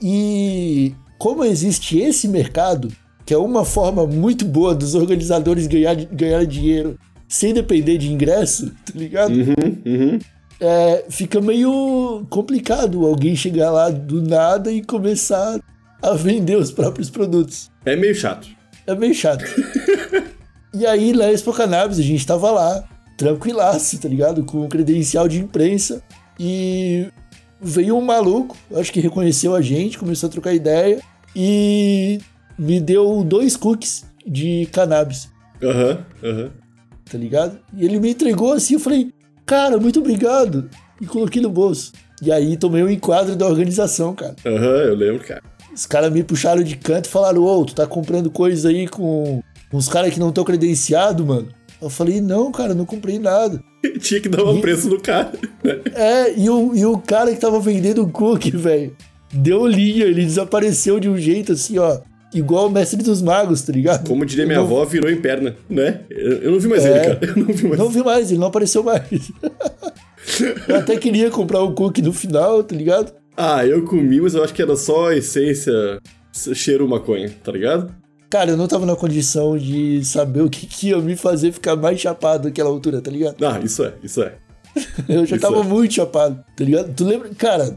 E 0.00 0.94
como 1.18 1.44
existe 1.44 1.98
esse 1.98 2.26
mercado, 2.28 2.90
que 3.26 3.34
é 3.34 3.38
uma 3.38 3.64
forma 3.64 4.06
muito 4.06 4.44
boa 4.44 4.74
dos 4.74 4.94
organizadores 4.94 5.66
ganhar, 5.66 5.94
ganhar 5.94 6.46
dinheiro 6.46 6.98
sem 7.28 7.52
depender 7.52 7.98
de 7.98 8.10
ingresso, 8.10 8.70
tá 8.86 8.92
ligado? 8.94 9.32
Uhum, 9.32 9.76
uhum. 9.84 10.18
É, 10.60 11.06
fica 11.08 11.40
meio 11.40 12.26
complicado 12.28 13.06
alguém 13.06 13.34
chegar 13.34 13.70
lá 13.70 13.88
do 13.88 14.20
nada 14.22 14.70
e 14.70 14.82
começar 14.82 15.58
a 16.02 16.12
vender 16.14 16.56
os 16.56 16.70
próprios 16.70 17.08
produtos. 17.08 17.70
É 17.84 17.96
meio 17.96 18.14
chato. 18.14 18.46
É 18.86 18.94
meio 18.94 19.14
chato. 19.14 19.44
e 20.74 20.86
aí, 20.86 21.12
na 21.12 21.30
Expo 21.32 21.52
Cannabis, 21.52 21.98
a 21.98 22.02
gente 22.02 22.26
tava 22.26 22.50
lá, 22.50 22.84
tranquilaço, 23.16 23.98
tá 23.98 24.08
ligado? 24.08 24.44
Com 24.44 24.68
credencial 24.68 25.26
de 25.28 25.38
imprensa. 25.38 26.02
E 26.38 27.06
veio 27.60 27.96
um 27.96 28.00
maluco, 28.00 28.56
acho 28.74 28.92
que 28.92 29.00
reconheceu 29.00 29.54
a 29.54 29.60
gente, 29.60 29.98
começou 29.98 30.28
a 30.28 30.30
trocar 30.30 30.54
ideia 30.54 31.00
e 31.36 32.18
me 32.58 32.80
deu 32.80 33.22
dois 33.22 33.56
cookies 33.56 34.04
de 34.26 34.66
cannabis, 34.72 35.28
Aham, 35.62 36.04
aham. 36.22 36.50
tá 37.10 37.18
ligado? 37.18 37.58
E 37.76 37.84
ele 37.84 38.00
me 38.00 38.10
entregou 38.10 38.52
assim, 38.52 38.74
eu 38.74 38.80
falei, 38.80 39.12
cara, 39.50 39.78
muito 39.78 39.98
obrigado. 39.98 40.68
E 41.00 41.06
coloquei 41.06 41.42
no 41.42 41.50
bolso. 41.50 41.90
E 42.22 42.30
aí 42.30 42.56
tomei 42.56 42.82
um 42.84 42.88
enquadro 42.90 43.34
da 43.34 43.46
organização, 43.46 44.14
cara. 44.14 44.36
Aham, 44.46 44.82
eu 44.84 44.94
lembro, 44.94 45.24
cara. 45.26 45.42
Os 45.74 45.86
caras 45.86 46.12
me 46.12 46.22
puxaram 46.22 46.62
de 46.62 46.76
canto 46.76 47.06
e 47.06 47.10
falaram: 47.10 47.42
Ô, 47.42 47.64
tu 47.64 47.74
tá 47.74 47.86
comprando 47.86 48.30
coisa 48.30 48.68
aí 48.68 48.86
com 48.86 49.42
uns 49.72 49.88
caras 49.88 50.12
que 50.12 50.20
não 50.20 50.28
estão 50.28 50.44
credenciados, 50.44 51.24
mano? 51.26 51.48
Eu 51.82 51.88
falei: 51.90 52.20
Não, 52.20 52.52
cara, 52.52 52.74
não 52.74 52.84
comprei 52.84 53.18
nada. 53.18 53.60
Tinha 54.00 54.20
que 54.20 54.28
dar 54.28 54.44
um 54.44 54.58
E- 54.58 54.60
preço 54.60 54.88
no 54.88 55.00
cara. 55.00 55.32
né? 55.64 55.80
É, 55.94 56.38
e 56.38 56.48
o, 56.50 56.74
e 56.76 56.84
o 56.86 56.98
cara 56.98 57.32
que 57.34 57.40
tava 57.40 57.58
vendendo 57.58 58.02
o 58.02 58.08
cookie, 58.10 58.50
velho, 58.56 58.94
deu 59.32 59.66
linha, 59.66 60.04
ele 60.04 60.22
desapareceu 60.24 61.00
de 61.00 61.08
um 61.08 61.16
jeito 61.16 61.52
assim, 61.52 61.78
ó. 61.78 61.98
Igual 62.32 62.66
o 62.68 62.70
mestre 62.70 63.02
dos 63.02 63.20
magos, 63.20 63.62
tá 63.62 63.72
ligado? 63.72 64.06
Como 64.08 64.24
diria 64.24 64.46
minha 64.46 64.58
não- 64.58 64.64
avó, 64.64 64.84
virou 64.84 65.10
em 65.10 65.20
perna, 65.20 65.56
né? 65.68 66.02
Eu, 66.10 66.52
não 66.52 66.60
vi 66.60 66.68
mais 66.68 66.84
É. 66.84 66.88
ele, 67.06 67.16
cara. 67.16 67.20
Eu 67.36 67.44
não 67.46 67.54
vi 67.54 67.64
mais. 67.68 67.78
Não 67.78 67.88
vi 67.88 68.04
mais, 68.04 68.30
ele 68.30 68.38
não 68.40 68.46
apareceu 68.46 68.82
mais. 68.84 69.02
Eu 70.68 70.76
até 70.76 70.96
queria 70.96 71.30
comprar 71.30 71.60
o 71.62 71.72
cookie 71.72 72.02
no 72.02 72.12
final, 72.12 72.62
tá 72.62 72.74
ligado? 72.76 73.12
Ah, 73.36 73.64
eu 73.66 73.84
comi, 73.84 74.20
mas 74.20 74.34
eu 74.34 74.44
acho 74.44 74.52
que 74.52 74.60
era 74.60 74.76
só 74.76 75.10
essência 75.12 75.72
cheiro 76.32 76.86
maconha, 76.88 77.30
tá 77.42 77.50
ligado? 77.50 77.92
Cara, 78.28 78.50
eu 78.50 78.56
não 78.56 78.68
tava 78.68 78.84
na 78.86 78.94
condição 78.94 79.56
de 79.56 80.04
saber 80.04 80.42
o 80.42 80.50
que, 80.50 80.66
que 80.66 80.88
ia 80.90 80.98
me 80.98 81.16
fazer 81.16 81.50
ficar 81.52 81.74
mais 81.74 81.98
chapado 81.98 82.44
naquela 82.48 82.68
altura, 82.68 83.00
tá 83.00 83.10
ligado? 83.10 83.44
Ah, 83.44 83.58
isso 83.64 83.82
é, 83.82 83.94
isso 84.02 84.22
é. 84.22 84.34
Eu 85.08 85.26
já 85.26 85.36
Isso 85.36 85.44
tava 85.44 85.60
é. 85.60 85.64
muito 85.64 85.94
chapado, 85.94 86.38
tá 86.56 86.64
ligado? 86.64 86.92
Tu 86.94 87.04
lembra? 87.04 87.30
Cara, 87.36 87.76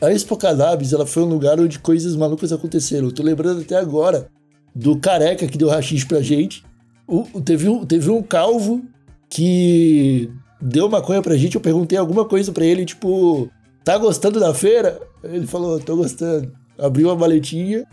a 0.00 0.10
Expo 0.12 0.36
Cannabis, 0.36 0.92
ela 0.92 1.06
foi 1.06 1.22
um 1.22 1.28
lugar 1.28 1.58
onde 1.60 1.78
coisas 1.78 2.14
malucas 2.16 2.52
aconteceram. 2.52 3.06
Eu 3.08 3.12
tô 3.12 3.22
lembrando 3.22 3.60
até 3.62 3.76
agora 3.76 4.28
do 4.74 4.96
careca 4.98 5.46
que 5.46 5.56
deu 5.58 5.68
rachixe 5.68 6.06
pra 6.06 6.20
gente. 6.20 6.64
O, 7.06 7.22
teve, 7.40 7.68
um, 7.68 7.84
teve 7.84 8.10
um 8.10 8.22
calvo 8.22 8.82
que 9.28 10.30
deu 10.60 10.88
maconha 10.88 11.22
pra 11.22 11.36
gente. 11.36 11.54
Eu 11.54 11.60
perguntei 11.60 11.98
alguma 11.98 12.24
coisa 12.24 12.50
pra 12.52 12.64
ele, 12.64 12.84
tipo, 12.84 13.48
tá 13.84 13.96
gostando 13.98 14.40
da 14.40 14.52
feira? 14.54 14.98
Ele 15.22 15.46
falou, 15.46 15.78
tô 15.80 15.96
gostando. 15.96 16.52
Abriu 16.78 17.08
uma 17.08 17.16
maletinha 17.16 17.84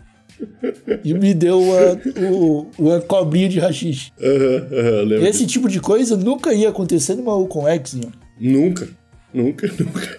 e 1.04 1.14
me 1.14 1.32
deu 1.34 1.60
uma, 1.60 2.00
o- 2.34 2.66
uma 2.78 3.00
cobrinha 3.00 3.48
de 3.48 3.58
rachixe. 3.60 4.10
Aham, 4.20 5.02
lembro. 5.04 5.26
Esse 5.26 5.46
tipo 5.46 5.68
de 5.68 5.78
coisa 5.80 6.16
nunca 6.16 6.52
ia 6.52 6.68
acontecer 6.70 7.14
numa 7.14 7.32
X, 7.70 7.94
mano. 7.94 8.12
Nunca. 8.40 8.88
Nunca, 9.32 9.66
nunca. 9.68 10.18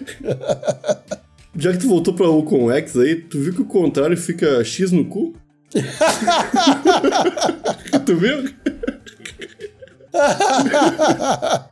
Já 1.56 1.72
que 1.72 1.78
tu 1.78 1.88
voltou 1.88 2.14
pra 2.14 2.28
U 2.28 2.42
com 2.42 2.70
X 2.70 2.96
aí, 2.96 3.16
tu 3.16 3.38
viu 3.38 3.54
que 3.54 3.62
o 3.62 3.66
contrário 3.66 4.16
fica 4.16 4.62
X 4.64 4.90
no 4.90 5.04
cu? 5.04 5.34
tu 8.04 8.16
viu? 8.16 8.44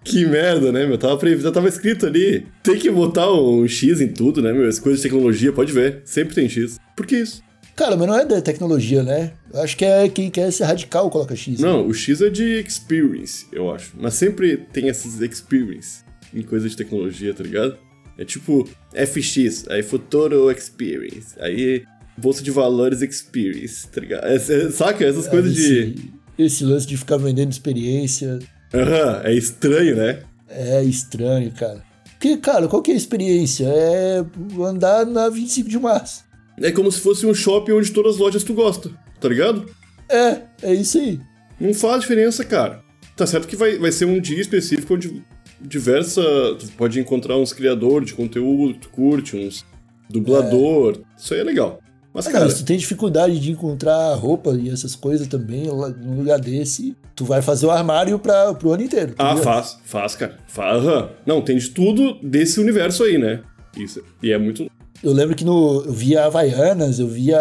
que 0.05 0.27
merda, 0.27 0.73
né, 0.73 0.87
meu? 0.87 0.99
Tava, 0.99 1.17
pre... 1.17 1.39
Já 1.39 1.51
tava 1.51 1.69
escrito 1.69 2.07
ali. 2.07 2.47
Tem 2.63 2.79
que 2.79 2.91
botar 2.91 3.33
um 3.33 3.67
X 3.67 4.01
em 4.01 4.09
tudo, 4.09 4.43
né, 4.43 4.53
meu? 4.53 4.69
As 4.69 4.79
coisas 4.79 5.01
de 5.01 5.09
tecnologia, 5.09 5.53
pode 5.53 5.73
ver. 5.73 6.03
Sempre 6.05 6.35
tem 6.35 6.49
X. 6.49 6.79
Por 6.97 7.07
que 7.07 7.17
isso? 7.17 7.43
Cara, 7.75 7.97
mas 7.97 8.07
não 8.07 8.19
é 8.19 8.25
da 8.25 8.43
tecnologia, 8.43 9.03
né? 9.03 9.33
Eu 9.53 9.63
acho 9.63 9.77
que 9.77 9.85
é 9.85 10.09
quem 10.09 10.31
quer 10.31 10.51
ser 10.53 10.65
radical 10.65 11.09
coloca 11.11 11.35
X. 11.35 11.61
né? 11.61 11.67
Não, 11.67 11.87
o 11.87 11.95
X 11.95 12.21
é 12.21 12.29
de 12.29 12.61
experience, 12.61 13.47
eu 13.51 13.73
acho. 13.73 13.93
Mas 13.99 14.15
sempre 14.15 14.57
tem 14.57 14.91
essas 14.91 15.21
experience 15.21 16.05
em 16.35 16.43
coisa 16.43 16.69
de 16.69 16.77
tecnologia, 16.77 17.33
tá 17.33 17.43
ligado? 17.43 17.79
É 18.19 18.25
tipo 18.25 18.69
FX, 18.93 19.69
aí 19.69 19.83
Futuro 19.83 20.51
Experience, 20.51 21.35
aí 21.39 21.85
Bolsa 22.17 22.43
de 22.43 22.51
Valores 22.51 23.01
Experience, 23.03 23.89
tá 23.89 24.01
ligado? 24.01 24.27
É, 24.27 24.35
é, 24.37 24.71
saca? 24.71 25.05
Essas 25.05 25.29
coisas 25.29 25.55
de. 25.55 25.63
esse, 25.63 26.13
esse 26.39 26.65
lance 26.65 26.87
de 26.87 26.97
ficar 26.97 27.17
vendendo 27.17 27.51
experiência 27.51 28.39
Aham, 28.75 29.23
é 29.25 29.35
estranho, 29.35 29.97
né? 29.97 30.23
é 30.49 30.83
estranho, 30.83 31.51
cara. 31.53 31.83
Porque, 32.13 32.37
cara, 32.37 32.69
qual 32.69 32.83
que 32.83 32.91
é 32.91 32.95
a 32.95 32.97
experiência? 32.97 33.67
É 33.67 34.25
andar 34.61 35.05
na 35.05 35.29
25 35.29 35.69
de 35.69 35.79
março. 35.79 36.25
É 36.61 36.71
como 36.71 36.93
se 36.93 37.01
fosse 37.01 37.27
um 37.27 37.35
shopping 37.35 37.73
onde 37.73 37.91
todas 37.91 38.15
as 38.15 38.21
lojas 38.21 38.45
tu 38.45 38.55
gosta, 38.55 38.91
tá 39.21 39.29
ligado? 39.29 39.67
É, 40.09 40.43
é 40.63 40.75
isso 40.75 40.99
aí. 40.99 41.19
Não 41.59 41.75
faz 41.75 42.03
diferença, 42.03 42.45
cara. 42.45 42.83
Tá 43.17 43.27
certo 43.27 43.49
que 43.49 43.57
vai, 43.57 43.79
vai 43.79 43.91
ser 43.91 44.05
um 44.05 44.21
dia 44.21 44.41
específico 44.41 44.95
onde 44.95 45.23
diversa. 45.63 46.23
Tu 46.59 46.69
pode 46.77 46.99
encontrar 47.01 47.37
uns 47.37 47.53
criadores 47.53 48.09
de 48.09 48.15
conteúdo 48.15 48.75
que 48.75 48.81
tu 48.81 48.91
curte, 48.91 49.37
uns 49.37 49.65
dublador. 50.09 51.01
Isso 51.17 51.35
aí 51.35 51.41
é 51.41 51.45
legal. 51.45 51.81
Mas, 52.15 52.27
Mas, 52.27 52.35
cara, 52.35 52.51
se 52.51 52.59
tu 52.59 52.67
tem 52.67 52.77
dificuldade 52.77 53.41
de 53.41 53.51
encontrar 53.51 54.15
roupa 54.15 54.51
e 54.51 54.69
essas 54.69 54.95
coisas 54.95 55.27
também, 55.27 55.65
num 55.67 56.19
lugar 56.19 56.39
desse, 56.39 56.95
tu 57.17 57.25
vai 57.25 57.41
fazer 57.41 57.65
o 57.65 57.71
armário 57.71 58.19
pra, 58.19 58.53
pro 58.53 58.73
ano 58.73 58.83
inteiro. 58.83 59.15
ah, 59.17 59.33
entendeu? 59.33 59.45
faz, 59.45 59.79
faz, 59.85 60.15
cara. 60.15 60.39
Faz, 60.47 60.85
aham. 60.85 61.09
Não, 61.25 61.41
tem 61.41 61.57
de 61.57 61.71
tudo 61.71 62.19
desse 62.23 62.61
universo 62.61 63.05
aí, 63.05 63.17
né? 63.17 63.43
Isso. 63.77 64.03
E 64.23 64.31
é 64.31 64.37
muito. 64.37 64.71
Eu 65.03 65.13
lembro 65.13 65.35
que 65.35 65.45
no, 65.45 65.85
eu 65.87 65.93
via 65.93 66.27
Havaianas, 66.27 66.99
eu 66.99 67.09
via. 67.09 67.41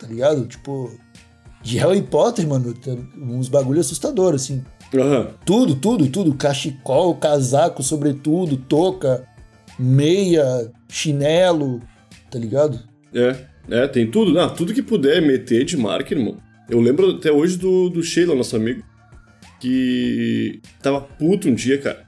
Tá 0.00 0.06
ligado? 0.08 0.46
Tipo. 0.46 0.90
De 1.60 1.76
Harry 1.78 2.02
Potter, 2.02 2.46
mano, 2.46 2.72
uns 3.20 3.48
bagulho 3.48 3.80
assustador, 3.80 4.34
assim. 4.34 4.64
Aham. 4.94 5.34
Tudo, 5.44 5.74
tudo, 5.76 6.08
tudo. 6.08 6.34
Cachecol, 6.34 7.14
casaco, 7.16 7.82
sobretudo, 7.82 8.56
touca, 8.56 9.26
meia, 9.78 10.70
chinelo, 10.88 11.80
tá 12.30 12.38
ligado? 12.38 12.80
É, 13.14 13.36
é, 13.70 13.86
tem 13.86 14.10
tudo. 14.10 14.38
Ah, 14.38 14.48
tudo 14.48 14.72
que 14.72 14.82
puder 14.82 15.20
meter 15.20 15.64
de 15.64 15.76
marca, 15.76 16.14
irmão. 16.14 16.38
Eu 16.68 16.80
lembro 16.80 17.10
até 17.10 17.30
hoje 17.30 17.56
do, 17.56 17.88
do 17.88 18.02
Sheila, 18.02 18.34
nosso 18.34 18.56
amigo, 18.56 18.82
que 19.60 20.60
tava 20.82 21.00
puto 21.00 21.48
um 21.48 21.54
dia, 21.54 21.78
cara. 21.78 22.06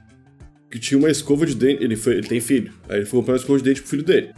Que 0.69 0.79
tinha 0.79 0.97
uma 0.97 1.09
escova 1.09 1.45
de 1.45 1.55
dente. 1.55 1.83
Ele, 1.83 1.95
foi, 1.95 2.13
ele 2.13 2.27
tem 2.27 2.39
filho. 2.39 2.71
Aí 2.87 2.97
ele 2.97 3.05
foi 3.05 3.19
comprar 3.19 3.33
uma 3.33 3.39
escova 3.39 3.59
de 3.59 3.65
dente 3.65 3.81
pro 3.81 3.89
filho 3.89 4.03
dele. 4.03 4.31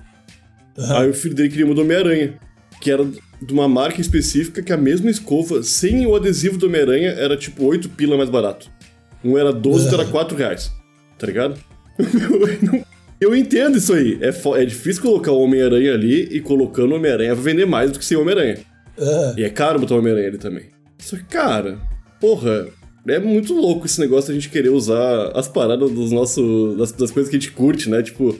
Aí 0.78 1.10
o 1.10 1.14
filho 1.14 1.36
dele 1.36 1.50
queria 1.50 1.66
uma 1.66 1.76
do 1.76 1.82
Homem-Aranha. 1.82 2.40
Que 2.82 2.92
era 2.92 3.06
de 3.46 3.54
uma 3.54 3.68
marca 3.68 4.00
específica 4.02 4.62
que 4.62 4.74
a 4.74 4.78
mesma 4.78 5.10
escova, 5.10 5.64
sem 5.64 6.06
o 6.06 6.16
adesivo 6.16 6.58
do 6.58 6.68
Homem-Aranha, 6.68 7.10
era 7.12 7.36
tipo 7.38 7.66
8 7.66 7.90
pila 7.90 8.18
mais 8.18 8.30
barato. 8.30 8.70
Um 9.24 9.38
era 9.38 9.52
12, 9.54 9.86
outro 9.86 10.02
era 10.02 10.10
4 10.10 10.38
reais. 10.38 10.72
Tá 11.18 11.28
ligado? 11.28 11.60
Eu 13.20 13.36
entendo 13.36 13.78
isso 13.78 13.94
aí. 13.94 14.20
É, 14.22 14.62
é 14.62 14.66
difícil 14.66 15.02
colocar 15.02 15.32
o 15.32 15.40
Homem-Aranha 15.40 15.94
ali 15.94 16.24
e 16.32 16.42
colocando 16.42 16.92
o 16.92 16.96
Homem-Aranha 16.96 17.34
vai 17.34 17.44
vender 17.54 17.66
mais 17.66 17.92
do 17.92 18.00
que 18.00 18.04
sem 18.06 18.18
o 18.18 18.22
Homem-Aranha. 18.22 18.58
Ah, 19.00 19.34
E 19.38 19.44
é 19.44 19.50
caro 19.50 19.80
botar 19.80 19.96
o 19.96 20.00
Homem-Aranha 20.00 20.28
ali 20.28 20.38
também. 20.38 20.66
Só 21.00 21.16
que, 21.16 21.24
cara, 21.24 21.80
porra, 22.20 22.68
é 23.08 23.20
muito 23.20 23.54
louco 23.54 23.86
esse 23.86 24.00
negócio 24.00 24.30
da 24.30 24.34
gente 24.34 24.50
querer 24.50 24.70
usar 24.70 25.32
as 25.38 25.48
paradas 25.48 25.90
dos 25.92 26.12
nossos. 26.12 26.78
Das, 26.78 26.92
das 26.92 27.12
coisas 27.12 27.30
que 27.30 27.38
a 27.38 27.40
gente 27.40 27.52
curte, 27.52 27.90
né? 27.90 28.02
Tipo, 28.02 28.38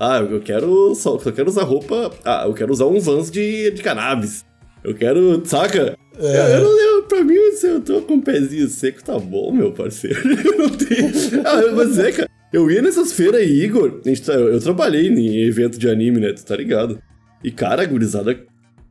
ah, 0.00 0.18
eu 0.18 0.40
quero. 0.40 0.94
Só, 0.94 1.20
eu 1.24 1.32
quero 1.32 1.48
usar 1.48 1.62
roupa. 1.64 2.10
Ah, 2.24 2.44
eu 2.46 2.54
quero 2.54 2.72
usar 2.72 2.86
um 2.86 2.98
Vans 2.98 3.30
de, 3.30 3.70
de 3.70 3.82
cannabis. 3.82 4.44
Eu 4.82 4.94
quero. 4.94 5.42
Saca? 5.44 5.96
Eu, 6.18 6.26
eu 6.28 6.64
não 6.64 6.80
eu, 6.80 7.02
pra 7.04 7.22
mim, 7.22 7.52
se 7.52 7.66
eu 7.66 7.80
tô 7.80 8.00
com 8.02 8.14
o 8.14 8.22
pezinho 8.22 8.68
seco, 8.68 9.02
tá 9.04 9.18
bom, 9.18 9.52
meu 9.52 9.72
parceiro. 9.72 10.18
Eu 10.44 10.58
não 10.58 10.68
tenho. 10.70 11.10
Ah, 11.44 11.72
mas 11.74 11.98
é, 11.98 12.12
cara. 12.12 12.28
Eu 12.52 12.70
ia 12.70 12.82
nessas 12.82 13.12
feiras 13.12 13.40
aí, 13.40 13.62
Igor. 13.62 14.00
Tá- 14.24 14.32
eu, 14.34 14.54
eu 14.54 14.60
trabalhei 14.60 15.06
em 15.08 15.42
evento 15.46 15.78
de 15.78 15.88
anime, 15.88 16.18
né? 16.20 16.32
Tu 16.32 16.44
tá 16.44 16.56
ligado? 16.56 17.00
E, 17.44 17.50
cara, 17.50 17.82
a 17.82 17.86
gurizada 17.86 18.38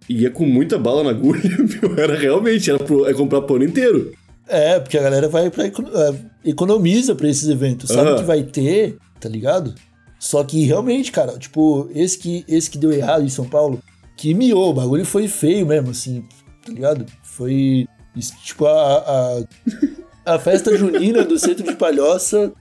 ia 0.07 0.29
com 0.31 0.45
muita 0.45 0.77
bala 0.79 1.03
na 1.03 1.09
agulha, 1.11 1.41
meu. 1.81 1.99
Era 1.99 2.15
realmente, 2.17 2.69
era 2.69 2.79
pro, 2.79 3.05
é 3.07 3.13
comprar 3.13 3.41
pano 3.41 3.63
inteiro. 3.63 4.11
é, 4.47 4.79
porque 4.79 4.97
a 4.97 5.01
galera 5.03 5.27
vai 5.27 5.49
pra. 5.51 5.65
é, 5.65 5.71
economiza 6.45 7.13
pra 7.15 7.29
esses 7.29 7.47
eventos. 7.49 7.89
Sabe 7.89 8.09
Aham. 8.09 8.17
que 8.19 8.23
vai 8.25 8.43
ter, 8.43 8.97
tá 9.19 9.27
ligado? 9.29 9.73
Só 10.19 10.43
que 10.43 10.65
realmente, 10.65 11.11
cara, 11.11 11.37
tipo, 11.37 11.89
esse 11.95 12.17
que, 12.17 12.43
esse 12.47 12.69
que 12.69 12.77
deu 12.77 12.91
errado 12.91 13.23
em 13.23 13.29
São 13.29 13.45
Paulo, 13.45 13.81
que 14.17 14.33
miou, 14.33 14.71
o 14.71 14.73
bagulho 14.73 15.05
foi 15.05 15.29
feio 15.29 15.65
mesmo, 15.65 15.91
assim, 15.91 16.25
tá 16.65 16.73
ligado? 16.73 17.05
Foi. 17.23 17.87
Tipo, 18.43 18.65
a, 18.65 18.97
a, 20.25 20.33
a 20.35 20.39
festa 20.39 20.75
junina 20.77 21.23
do 21.23 21.39
centro 21.39 21.63
de 21.63 21.73
Palhoça, 21.75 22.51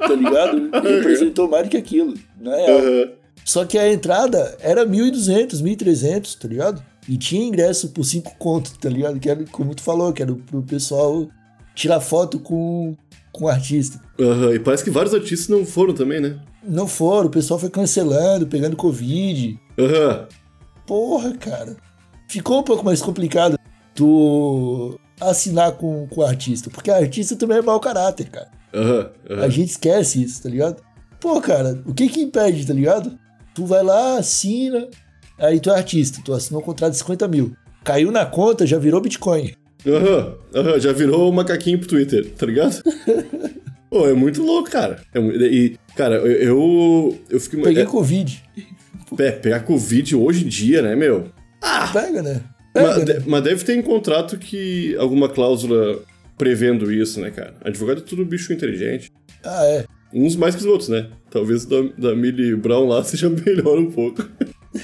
tá 0.00 0.14
ligado? 0.14 0.70
Representou 0.72 1.48
mais 1.48 1.64
do 1.64 1.70
que 1.70 1.76
aquilo, 1.76 2.14
na 2.40 2.56
real. 2.56 2.80
Só 3.44 3.64
que 3.64 3.78
a 3.78 3.92
entrada 3.92 4.56
era 4.58 4.84
1.200, 4.84 5.62
1.300, 5.62 6.38
tá 6.38 6.48
ligado? 6.48 6.82
E 7.08 7.16
tinha 7.16 7.46
ingresso 7.46 7.90
por 7.90 8.04
5 8.04 8.36
contos, 8.36 8.72
tá 8.72 8.88
ligado? 8.88 9.20
Que 9.20 9.30
era, 9.30 9.44
como 9.52 9.74
tu 9.74 9.82
falou, 9.82 10.12
que 10.12 10.22
era 10.22 10.34
pro 10.34 10.62
pessoal 10.62 11.28
tirar 11.74 12.00
foto 12.00 12.38
com, 12.38 12.96
com 13.30 13.44
o 13.44 13.48
artista. 13.48 14.00
Aham, 14.18 14.54
E 14.54 14.58
parece 14.58 14.82
que 14.82 14.90
vários 14.90 15.14
artistas 15.14 15.48
não 15.48 15.64
foram 15.66 15.92
também, 15.94 16.20
né? 16.20 16.38
Não 16.66 16.86
foram, 16.86 17.28
o 17.28 17.30
pessoal 17.30 17.58
foi 17.58 17.70
cancelando, 17.70 18.46
pegando 18.46 18.76
Covid. 18.76 19.58
Aham. 19.78 20.28
Porra, 20.86 21.32
cara. 21.36 21.76
Ficou 22.28 22.60
um 22.60 22.62
pouco 22.62 22.84
mais 22.84 23.00
complicado 23.00 23.58
tu 23.94 24.98
assinar 25.20 25.72
com, 25.72 26.06
com 26.08 26.20
o 26.20 26.24
artista, 26.24 26.70
porque 26.70 26.90
artista 26.90 27.36
também 27.36 27.58
é 27.58 27.62
mau 27.62 27.78
caráter, 27.78 28.28
cara. 28.28 28.48
Aham. 28.74 29.10
A 29.28 29.32
aham. 29.34 29.50
gente 29.50 29.70
esquece 29.70 30.22
isso, 30.22 30.42
tá 30.42 30.48
ligado? 30.48 30.82
Pô, 31.20 31.40
cara, 31.40 31.80
o 31.86 31.94
que 31.94 32.08
que 32.08 32.20
impede, 32.20 32.66
tá 32.66 32.74
ligado? 32.74 33.16
Tu 33.54 33.64
vai 33.64 33.82
lá, 33.82 34.18
assina, 34.18 34.88
aí 35.38 35.60
tu 35.60 35.70
é 35.70 35.76
artista, 35.76 36.20
tu 36.24 36.32
assinou 36.32 36.60
um 36.60 36.64
contrato 36.64 36.92
de 36.92 36.98
50 36.98 37.28
mil. 37.28 37.56
Caiu 37.84 38.10
na 38.10 38.26
conta, 38.26 38.66
já 38.66 38.78
virou 38.78 39.00
Bitcoin. 39.00 39.54
Aham, 39.86 40.34
aham, 40.54 40.80
já 40.80 40.92
virou 40.92 41.30
macaquinho 41.30 41.78
pro 41.78 41.88
Twitter, 41.88 42.32
tá 42.32 42.46
ligado? 42.46 42.82
Pô, 43.94 44.08
é 44.08 44.12
muito 44.12 44.42
louco, 44.42 44.68
cara. 44.68 45.00
É 45.14 45.20
e, 45.20 45.78
cara, 45.94 46.16
eu, 46.16 47.16
eu, 47.30 47.38
fico... 47.38 47.62
Peguei 47.62 47.84
é, 47.84 47.86
Covid. 47.86 48.42
é, 49.20 49.30
pegar 49.30 49.60
Covid 49.60 50.16
hoje 50.16 50.44
em 50.44 50.48
dia, 50.48 50.82
né, 50.82 50.96
meu? 50.96 51.30
Pega, 51.92 52.20
né? 52.20 52.40
Pega, 52.72 52.88
Mas, 52.88 53.04
né? 53.04 53.22
mas 53.24 53.44
deve 53.44 53.64
ter 53.64 53.76
em 53.76 53.82
contrato 53.82 54.36
que 54.36 54.96
alguma 54.96 55.28
cláusula 55.28 56.02
prevendo 56.36 56.92
isso, 56.92 57.20
né, 57.20 57.30
cara? 57.30 57.54
Advogado 57.64 57.98
é 57.98 58.04
tudo 58.04 58.24
bicho 58.24 58.52
inteligente. 58.52 59.12
Ah, 59.44 59.64
é. 59.64 59.84
Uns 60.12 60.34
mais 60.34 60.56
que 60.56 60.62
os 60.62 60.66
outros, 60.66 60.88
né? 60.88 61.06
Talvez 61.30 61.64
da, 61.64 61.80
da 61.96 62.16
Millie 62.16 62.56
Brown 62.56 62.88
lá 62.88 63.02
seja 63.06 63.30
melhor 63.30 63.78
um 63.78 63.92
pouco. 63.92 64.28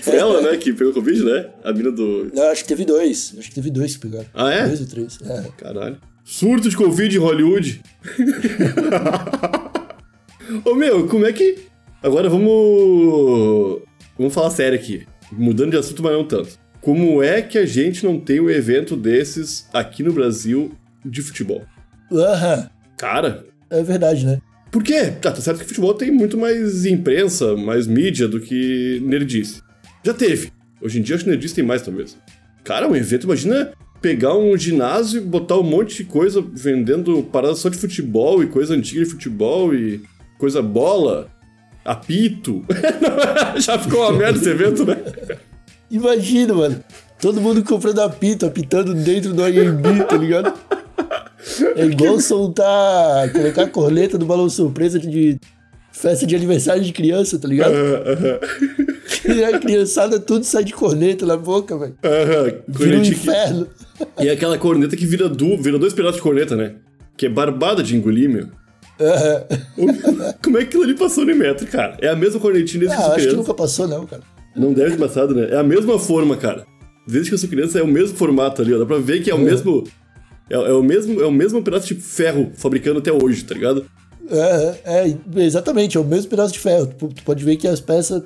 Foi 0.03 0.15
ela, 0.15 0.41
né, 0.41 0.57
que 0.57 0.73
pegou 0.73 0.93
Covid, 0.93 1.25
né? 1.25 1.49
A 1.65 1.73
mina 1.73 1.91
do. 1.91 2.31
Não, 2.33 2.45
acho 2.45 2.63
que 2.63 2.69
teve 2.69 2.85
dois. 2.85 3.35
Acho 3.37 3.49
que 3.49 3.57
teve 3.57 3.71
dois 3.71 3.97
que 3.97 4.03
pegaram. 4.03 4.29
Ah, 4.33 4.53
é? 4.53 4.69
Dois 4.69 4.81
ou 4.81 4.87
três. 4.87 5.19
É. 5.25 5.49
Caralho. 5.59 5.99
Surto 6.33 6.71
de 6.71 6.77
Covid 6.77 7.17
em 7.17 7.19
Hollywood. 7.19 7.83
Ô 10.65 10.77
meu, 10.77 11.09
como 11.09 11.27
é 11.27 11.33
que. 11.33 11.59
Agora 12.01 12.29
vamos. 12.31 13.83
Vamos 14.17 14.33
falar 14.33 14.51
sério 14.51 14.79
aqui. 14.79 15.09
Mudando 15.33 15.73
de 15.73 15.77
assunto, 15.77 16.05
mas 16.05 16.13
não 16.13 16.25
tanto. 16.25 16.57
Como 16.81 17.21
é 17.21 17.43
que 17.43 17.59
a 17.59 17.67
gente 17.67 18.05
não 18.05 18.21
tem 18.21 18.39
um 18.39 18.49
evento 18.49 18.97
desses 18.97 19.69
aqui 19.73 20.05
no 20.05 20.13
Brasil 20.13 20.71
de 21.05 21.21
futebol? 21.21 21.63
Aham. 22.13 22.71
Cara, 22.97 23.45
É 23.69 23.83
verdade, 23.83 24.25
né? 24.25 24.41
por 24.71 24.85
quê? 24.85 25.13
Ah, 25.17 25.33
tá 25.33 25.41
certo 25.41 25.59
que 25.59 25.67
futebol 25.67 25.95
tem 25.95 26.13
muito 26.13 26.39
mais 26.39 26.87
imprensa, 26.87 27.57
mais 27.57 27.89
mídia 27.89 28.29
do 28.29 28.39
que 28.41 29.03
nerdice. 29.05 29.63
Já 30.05 30.15
teve. 30.15 30.53
Hoje 30.81 31.01
em 31.01 31.03
dia 31.03 31.17
acho 31.17 31.25
que 31.25 31.31
nerdice 31.31 31.57
tem 31.57 31.65
mais 31.65 31.83
talvez. 31.83 32.17
Cara, 32.63 32.87
um 32.89 32.95
evento, 32.95 33.25
imagina 33.25 33.73
pegar 34.01 34.35
um 34.35 34.57
ginásio 34.57 35.21
e 35.21 35.25
botar 35.25 35.59
um 35.59 35.63
monte 35.63 35.99
de 35.99 36.05
coisa 36.05 36.43
vendendo 36.53 37.23
paradas 37.25 37.59
só 37.59 37.69
de 37.69 37.77
futebol 37.77 38.43
e 38.43 38.47
coisa 38.47 38.75
antiga 38.75 39.05
de 39.05 39.11
futebol 39.11 39.75
e 39.75 40.03
coisa 40.39 40.63
bola, 40.63 41.29
apito. 41.85 42.65
Já 43.59 43.79
ficou 43.79 44.01
uma 44.01 44.13
merda 44.13 44.39
esse 44.39 44.49
evento, 44.49 44.85
né? 44.85 44.97
Imagina, 45.91 46.55
mano. 46.55 46.83
Todo 47.21 47.41
mundo 47.41 47.63
comprando 47.63 48.01
apito, 48.01 48.47
apitando 48.47 48.95
dentro 48.95 49.35
do 49.35 49.45
AMB, 49.45 50.07
tá 50.09 50.17
ligado? 50.17 50.55
É 51.77 51.85
igual 51.85 52.19
soltar, 52.21 53.31
colocar 53.31 53.63
a 53.65 53.69
corneta 53.69 54.17
do 54.17 54.25
balão 54.25 54.49
surpresa 54.49 54.99
de 54.99 55.39
festa 55.93 56.27
de 56.27 56.35
aniversário 56.37 56.83
de 56.83 56.93
criança, 56.93 57.39
tá 57.39 57.47
ligado? 57.49 57.75
E 59.29 59.45
a 59.45 59.59
criançada 59.59 60.19
tudo 60.19 60.45
sai 60.45 60.65
de 60.65 60.73
corneta 60.73 61.27
na 61.27 61.37
boca, 61.37 61.77
velho. 61.77 61.95
Aham, 62.05 62.45
Vira 62.45 62.59
um 62.69 62.73
cornetinha 62.73 63.03
que- 63.03 63.11
inferno. 63.11 63.67
E 64.21 64.29
é 64.29 64.33
aquela 64.33 64.57
corneta 64.59 64.97
que 64.97 65.05
vira, 65.07 65.29
du... 65.29 65.57
vira 65.61 65.79
dois 65.79 65.93
pedaços 65.93 66.17
de 66.17 66.23
corneta, 66.23 66.57
né? 66.57 66.77
Que 67.17 67.27
é 67.27 67.29
barbada 67.29 67.83
de 67.83 67.97
engolir, 67.97 68.29
meu. 68.31 68.47
Aham. 69.01 69.45
Como 70.43 70.57
é 70.59 70.61
que 70.63 70.67
aquilo 70.69 70.83
ali 70.85 70.95
passou 70.95 71.25
no 71.25 71.35
metro, 71.35 71.67
cara? 71.67 71.97
É 72.01 72.09
a 72.09 72.17
mesma 72.17 72.41
cornetinha 72.41 72.81
desde 72.81 72.97
que 72.97 73.03
eu 73.03 73.07
Ah, 73.07 73.15
acho 73.17 73.29
que 73.29 73.37
nunca 73.37 73.55
passou, 73.55 73.87
não, 73.89 74.07
cara. 74.07 74.23
Não 74.57 74.73
deve 74.73 74.93
ter 74.93 74.97
passado, 74.99 75.35
né? 75.35 75.49
É 75.51 75.57
a 75.57 75.63
mesma 75.63 75.99
forma, 75.99 76.37
cara. 76.37 76.67
Desde 77.07 77.31
que 77.31 77.35
eu 77.35 77.39
sou 77.39 77.49
criança 77.49 77.79
é 77.79 77.83
o 77.83 77.87
mesmo 77.87 78.17
formato 78.17 78.63
ali, 78.63 78.75
ó. 78.75 78.79
Dá 78.79 78.87
pra 78.87 78.99
ver 78.99 79.23
que 79.23 79.31
é 79.31 79.35
o 79.35 79.39
mesmo. 79.39 79.85
É, 80.51 80.55
é 80.55 80.73
o 80.73 80.83
mesmo. 80.83 81.21
É 81.21 81.27
o 81.27 81.31
mesmo 81.33 81.63
pedaço 81.63 81.87
de 81.95 81.95
ferro 82.01 82.51
fabricando 82.55 82.99
até 82.99 83.13
hoje, 83.13 83.45
tá 83.45 83.55
ligado? 83.55 83.87
É, 84.31 84.79
é, 84.85 85.43
exatamente, 85.43 85.97
é 85.97 86.01
o 86.01 86.05
mesmo 86.05 86.31
pedaço 86.31 86.53
de 86.53 86.59
ferro. 86.59 86.87
Tu, 86.87 87.09
tu 87.09 87.23
pode 87.23 87.45
ver 87.45 87.57
que 87.57 87.67
as 87.67 87.81
peças 87.81 88.23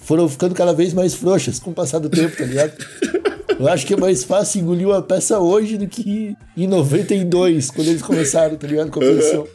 foram 0.00 0.28
ficando 0.28 0.54
cada 0.54 0.72
vez 0.72 0.92
mais 0.92 1.14
frouxas 1.14 1.58
com 1.58 1.70
o 1.70 1.74
passar 1.74 1.98
do 1.98 2.10
tempo, 2.10 2.36
tá 2.36 2.44
ligado? 2.44 2.72
Eu 3.58 3.68
acho 3.68 3.86
que 3.86 3.94
é 3.94 3.96
mais 3.96 4.24
fácil 4.24 4.60
engolir 4.60 4.88
uma 4.88 5.02
peça 5.02 5.38
hoje 5.38 5.76
do 5.76 5.86
que 5.86 6.34
em 6.56 6.66
92, 6.66 7.70
quando 7.70 7.88
eles 7.88 8.02
começaram, 8.02 8.56
tá 8.56 8.66
ligado? 8.66 8.90
Com 8.90 8.98
a 8.98 9.02
produção. 9.04 9.46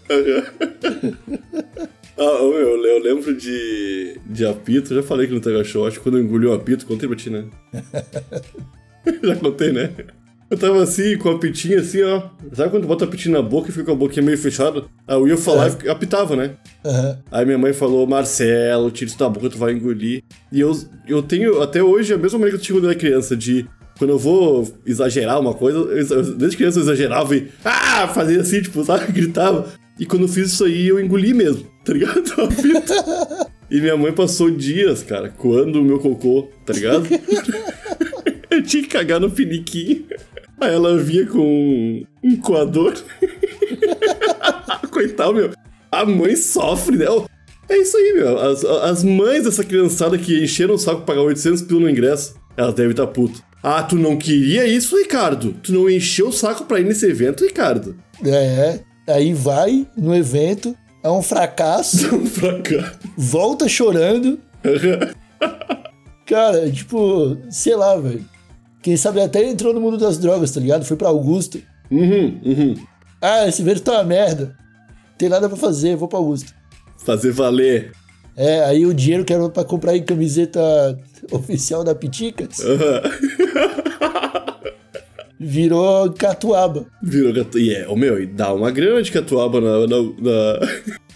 Ah, 2.17 2.41
ô, 2.41 2.49
meu, 2.49 2.85
eu 2.85 2.99
lembro 3.01 3.35
de. 3.35 4.17
de 4.25 4.45
apito, 4.45 4.95
já 4.95 5.03
falei 5.03 5.27
que 5.27 5.33
no 5.33 5.41
Tega 5.41 5.63
Show, 5.63 5.85
acho 5.85 5.97
que 5.97 6.03
quando 6.03 6.17
eu 6.19 6.23
engoli 6.23 6.47
um 6.47 6.53
apito, 6.53 6.85
contei 6.85 7.07
pra 7.07 7.17
ti, 7.17 7.29
né? 7.29 7.45
já 9.23 9.35
contei, 9.35 9.71
né? 9.71 9.91
Eu 10.49 10.57
tava 10.57 10.81
assim, 10.81 11.17
com 11.17 11.27
o 11.29 11.33
apitinho 11.33 11.79
assim, 11.79 12.01
ó. 12.03 12.21
Sabe 12.53 12.71
quando 12.71 12.87
bota 12.87 13.03
o 13.03 13.07
apitinho 13.07 13.35
na 13.35 13.41
boca 13.41 13.69
e 13.69 13.71
fica 13.71 13.83
com 13.85 13.91
a 13.91 13.95
boquinha 13.95 14.25
meio 14.25 14.37
fechada? 14.37 14.85
Aí 15.05 15.15
eu 15.17 15.27
ia 15.27 15.35
falar 15.37 15.67
e 15.67 15.71
fica- 15.71 15.91
apitava, 15.91 16.35
né? 16.37 16.51
Aham. 16.85 17.19
Aí 17.29 17.45
minha 17.45 17.57
mãe 17.57 17.73
falou, 17.73 18.07
Marcelo, 18.07 18.89
tira 18.89 19.09
isso 19.09 19.19
da 19.19 19.27
boca, 19.27 19.49
tu 19.49 19.57
vai 19.57 19.73
engolir. 19.73 20.23
E 20.51 20.61
eu, 20.61 20.71
eu 21.07 21.21
tenho 21.21 21.61
até 21.61 21.83
hoje 21.83 22.13
a 22.13 22.17
mesma 22.17 22.39
maneira 22.39 22.57
que 22.57 22.61
eu 22.63 22.65
tinha 22.65 22.77
quando 22.77 22.85
eu 22.85 22.91
era 22.91 22.99
criança, 22.99 23.35
de 23.35 23.65
quando 23.97 24.11
eu 24.11 24.17
vou 24.19 24.71
exagerar 24.85 25.37
uma 25.39 25.53
coisa, 25.53 25.79
eu- 25.79 26.35
desde 26.37 26.55
criança 26.55 26.79
eu 26.79 26.83
exagerava 26.83 27.35
e 27.35 27.47
ah, 27.65 28.07
fazia 28.07 28.39
assim, 28.39 28.61
tipo, 28.61 28.83
sabe, 28.85 29.11
gritava. 29.11 29.67
E 29.99 30.05
quando 30.05 30.21
eu 30.21 30.27
fiz 30.29 30.51
isso 30.53 30.63
aí, 30.63 30.87
eu 30.87 30.99
engoli 30.99 31.33
mesmo, 31.33 31.67
tá 31.83 31.91
ligado? 31.91 32.21
A. 32.37 33.47
E 33.69 33.81
minha 33.81 33.97
mãe 33.97 34.13
passou 34.13 34.49
dias, 34.49 35.03
cara, 35.03 35.27
coando 35.27 35.81
o 35.81 35.83
meu 35.83 35.99
cocô, 35.99 36.47
tá 36.65 36.71
ligado? 36.71 37.05
eu 38.49 38.63
tinha 38.63 38.81
que 38.83 38.87
cagar 38.87 39.19
no 39.19 39.29
piniquinho. 39.29 40.05
Aí 40.59 40.73
ela 40.73 40.97
vinha 40.97 41.25
com 41.27 42.03
um 42.23 42.35
coador. 42.37 42.93
Coitado, 44.91 45.33
meu. 45.33 45.51
A 45.91 46.05
mãe 46.05 46.35
sofre, 46.35 46.97
né? 46.97 47.05
É 47.69 47.77
isso 47.77 47.95
aí, 47.97 48.13
meu. 48.13 48.39
As, 48.39 48.63
as 48.65 49.03
mães 49.03 49.43
dessa 49.43 49.63
criançada 49.63 50.17
que 50.17 50.43
encheram 50.43 50.75
o 50.75 50.77
saco 50.77 50.97
pra 51.01 51.13
pagar 51.15 51.21
800 51.21 51.61
pila 51.63 51.81
no 51.81 51.89
ingresso, 51.89 52.35
elas 52.55 52.73
devem 52.73 52.91
estar 52.91 53.07
puto. 53.07 53.41
Ah, 53.61 53.83
tu 53.83 53.95
não 53.95 54.17
queria 54.17 54.65
isso, 54.65 54.97
Ricardo? 54.97 55.53
Tu 55.63 55.73
não 55.73 55.89
encheu 55.89 56.29
o 56.29 56.33
saco 56.33 56.65
pra 56.65 56.79
ir 56.79 56.85
nesse 56.85 57.05
evento, 57.05 57.43
Ricardo? 57.43 57.95
É, 58.25 58.79
aí 59.07 59.33
vai 59.33 59.85
no 59.97 60.15
evento, 60.15 60.75
é 61.03 61.09
um 61.09 61.21
fracasso, 61.21 62.07
Vamos 62.09 62.31
pra 62.31 62.61
cá. 62.61 62.93
volta 63.17 63.67
chorando. 63.67 64.39
Cara, 66.25 66.69
tipo, 66.71 67.37
sei 67.49 67.75
lá, 67.75 67.95
velho. 67.97 68.25
Quem 68.87 68.95
sabe 68.95 69.19
até 69.19 69.43
entrou 69.43 69.73
no 69.73 69.81
mundo 69.81 69.97
das 69.97 70.17
drogas, 70.17 70.49
tá 70.49 70.61
ligado? 70.61 70.85
Foi 70.85 70.95
pra 70.95 71.09
Augusta. 71.09 71.59
uhum, 71.91 72.39
uhum. 72.41 72.75
Ah, 73.21 73.45
esse 73.45 73.61
evento 73.61 73.81
tá 73.81 73.91
uma 73.95 74.03
merda. 74.05 74.55
Tem 75.17 75.27
nada 75.27 75.49
pra 75.49 75.57
fazer, 75.57 75.97
vou 75.97 76.07
pra 76.07 76.19
Augusta. 76.19 76.53
Fazer 77.03 77.31
valer. 77.33 77.91
É, 78.33 78.63
aí 78.63 78.85
o 78.85 78.93
dinheiro 78.93 79.25
que 79.25 79.33
era 79.33 79.49
pra 79.49 79.65
comprar 79.65 79.97
em 79.97 80.03
camiseta 80.03 80.61
oficial 81.33 81.83
da 81.83 81.93
Piticas 81.93 82.61
Aham. 82.61 83.01
virou 85.37 86.09
catuaba. 86.13 86.85
Virou 87.03 87.33
gato. 87.33 87.59
E 87.59 87.75
é, 87.75 87.89
ô 87.89 87.95
meu, 87.97 88.23
e 88.23 88.25
dá 88.25 88.53
uma 88.53 88.71
grana 88.71 89.03
de 89.03 89.11
catuaba 89.11 89.59
na. 89.59 89.79
na, 89.85 89.97
na... 90.01 90.59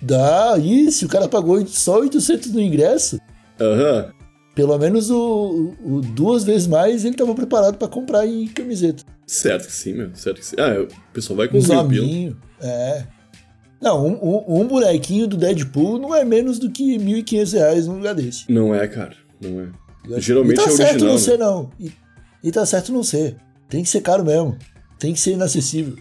Dá, 0.02 0.58
isso, 0.58 1.06
o 1.06 1.10
cara 1.10 1.30
pagou 1.30 1.66
só 1.68 2.02
800 2.02 2.52
no 2.52 2.60
ingresso. 2.60 3.18
Aham. 3.62 4.12
Pelo 4.54 4.78
menos 4.78 5.10
o, 5.10 5.74
o- 5.84 6.02
duas 6.02 6.44
vezes 6.44 6.68
mais 6.68 7.06
ele 7.06 7.16
tava 7.16 7.34
preparado 7.34 7.78
pra 7.78 7.88
comprar 7.88 8.28
em 8.28 8.48
camiseta. 8.48 9.04
Certo 9.26 9.66
que 9.68 9.72
sim, 9.74 9.94
meu. 9.94 10.14
Certo 10.14 10.40
que 10.40 10.46
sim. 10.46 10.56
Ah, 10.60 10.82
o 10.82 11.14
pessoal 11.14 11.38
vai 11.38 11.48
com 11.48 11.58
os 11.58 11.68
laminhos, 11.68 12.36
é. 12.60 13.06
Não, 13.82 14.06
um, 14.06 14.14
um- 14.22 14.62
um 14.62 14.68
bonequinho 14.68 15.26
do 15.28 15.38
Deadpool 15.38 15.98
não 15.98 16.14
é 16.14 16.24
menos 16.26 16.60
do 16.60 16.70
que 16.70 16.98
1.500 17.00 17.54
reais 17.54 17.88
num 17.88 17.96
lugar 17.96 18.14
desse. 18.14 18.52
Não 18.52 18.76
é, 18.76 18.88
cara. 18.88 19.16
Não 19.42 19.62
é. 19.62 20.20
Geralmente 20.20 20.60
e 20.60 20.64
tá 20.64 20.70
é 20.70 20.74
certo 20.74 21.06
original. 21.06 21.08
não 21.08 21.14
né? 21.16 21.20
ser, 21.20 21.38
não. 21.38 21.70
E, 21.80 21.92
e 22.44 22.52
tá 22.52 22.66
certo 22.66 22.92
não 22.92 23.04
ser. 23.04 23.38
Tem 23.70 23.82
que 23.84 23.90
ser 23.90 24.02
caro 24.02 24.24
mesmo. 24.26 24.58
Tem 25.00 25.14
que 25.14 25.20
ser 25.20 25.32
inacessível. 25.32 25.96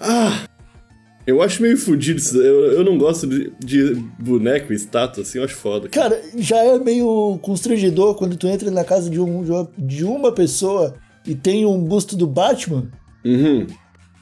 Ah! 0.00 0.46
Eu 1.26 1.42
acho 1.42 1.60
meio 1.60 1.76
fudido 1.76 2.18
isso. 2.20 2.36
Eu, 2.40 2.72
eu 2.72 2.84
não 2.84 2.96
gosto 2.96 3.26
de, 3.26 3.52
de 3.58 3.94
boneco 4.18 4.72
estátua, 4.72 5.22
assim, 5.22 5.38
eu 5.38 5.44
acho 5.44 5.56
foda. 5.56 5.88
Cara, 5.88 6.20
já 6.36 6.58
é 6.58 6.78
meio 6.78 7.38
constrangedor 7.42 8.14
quando 8.14 8.36
tu 8.36 8.46
entra 8.46 8.70
na 8.70 8.84
casa 8.84 9.10
de, 9.10 9.18
um, 9.20 9.42
de 9.76 10.04
uma- 10.04 10.32
pessoa 10.32 10.94
e 11.26 11.34
tem 11.34 11.66
um 11.66 11.82
busto 11.82 12.16
do 12.16 12.26
Batman. 12.26 12.88
Uhum. 13.24 13.66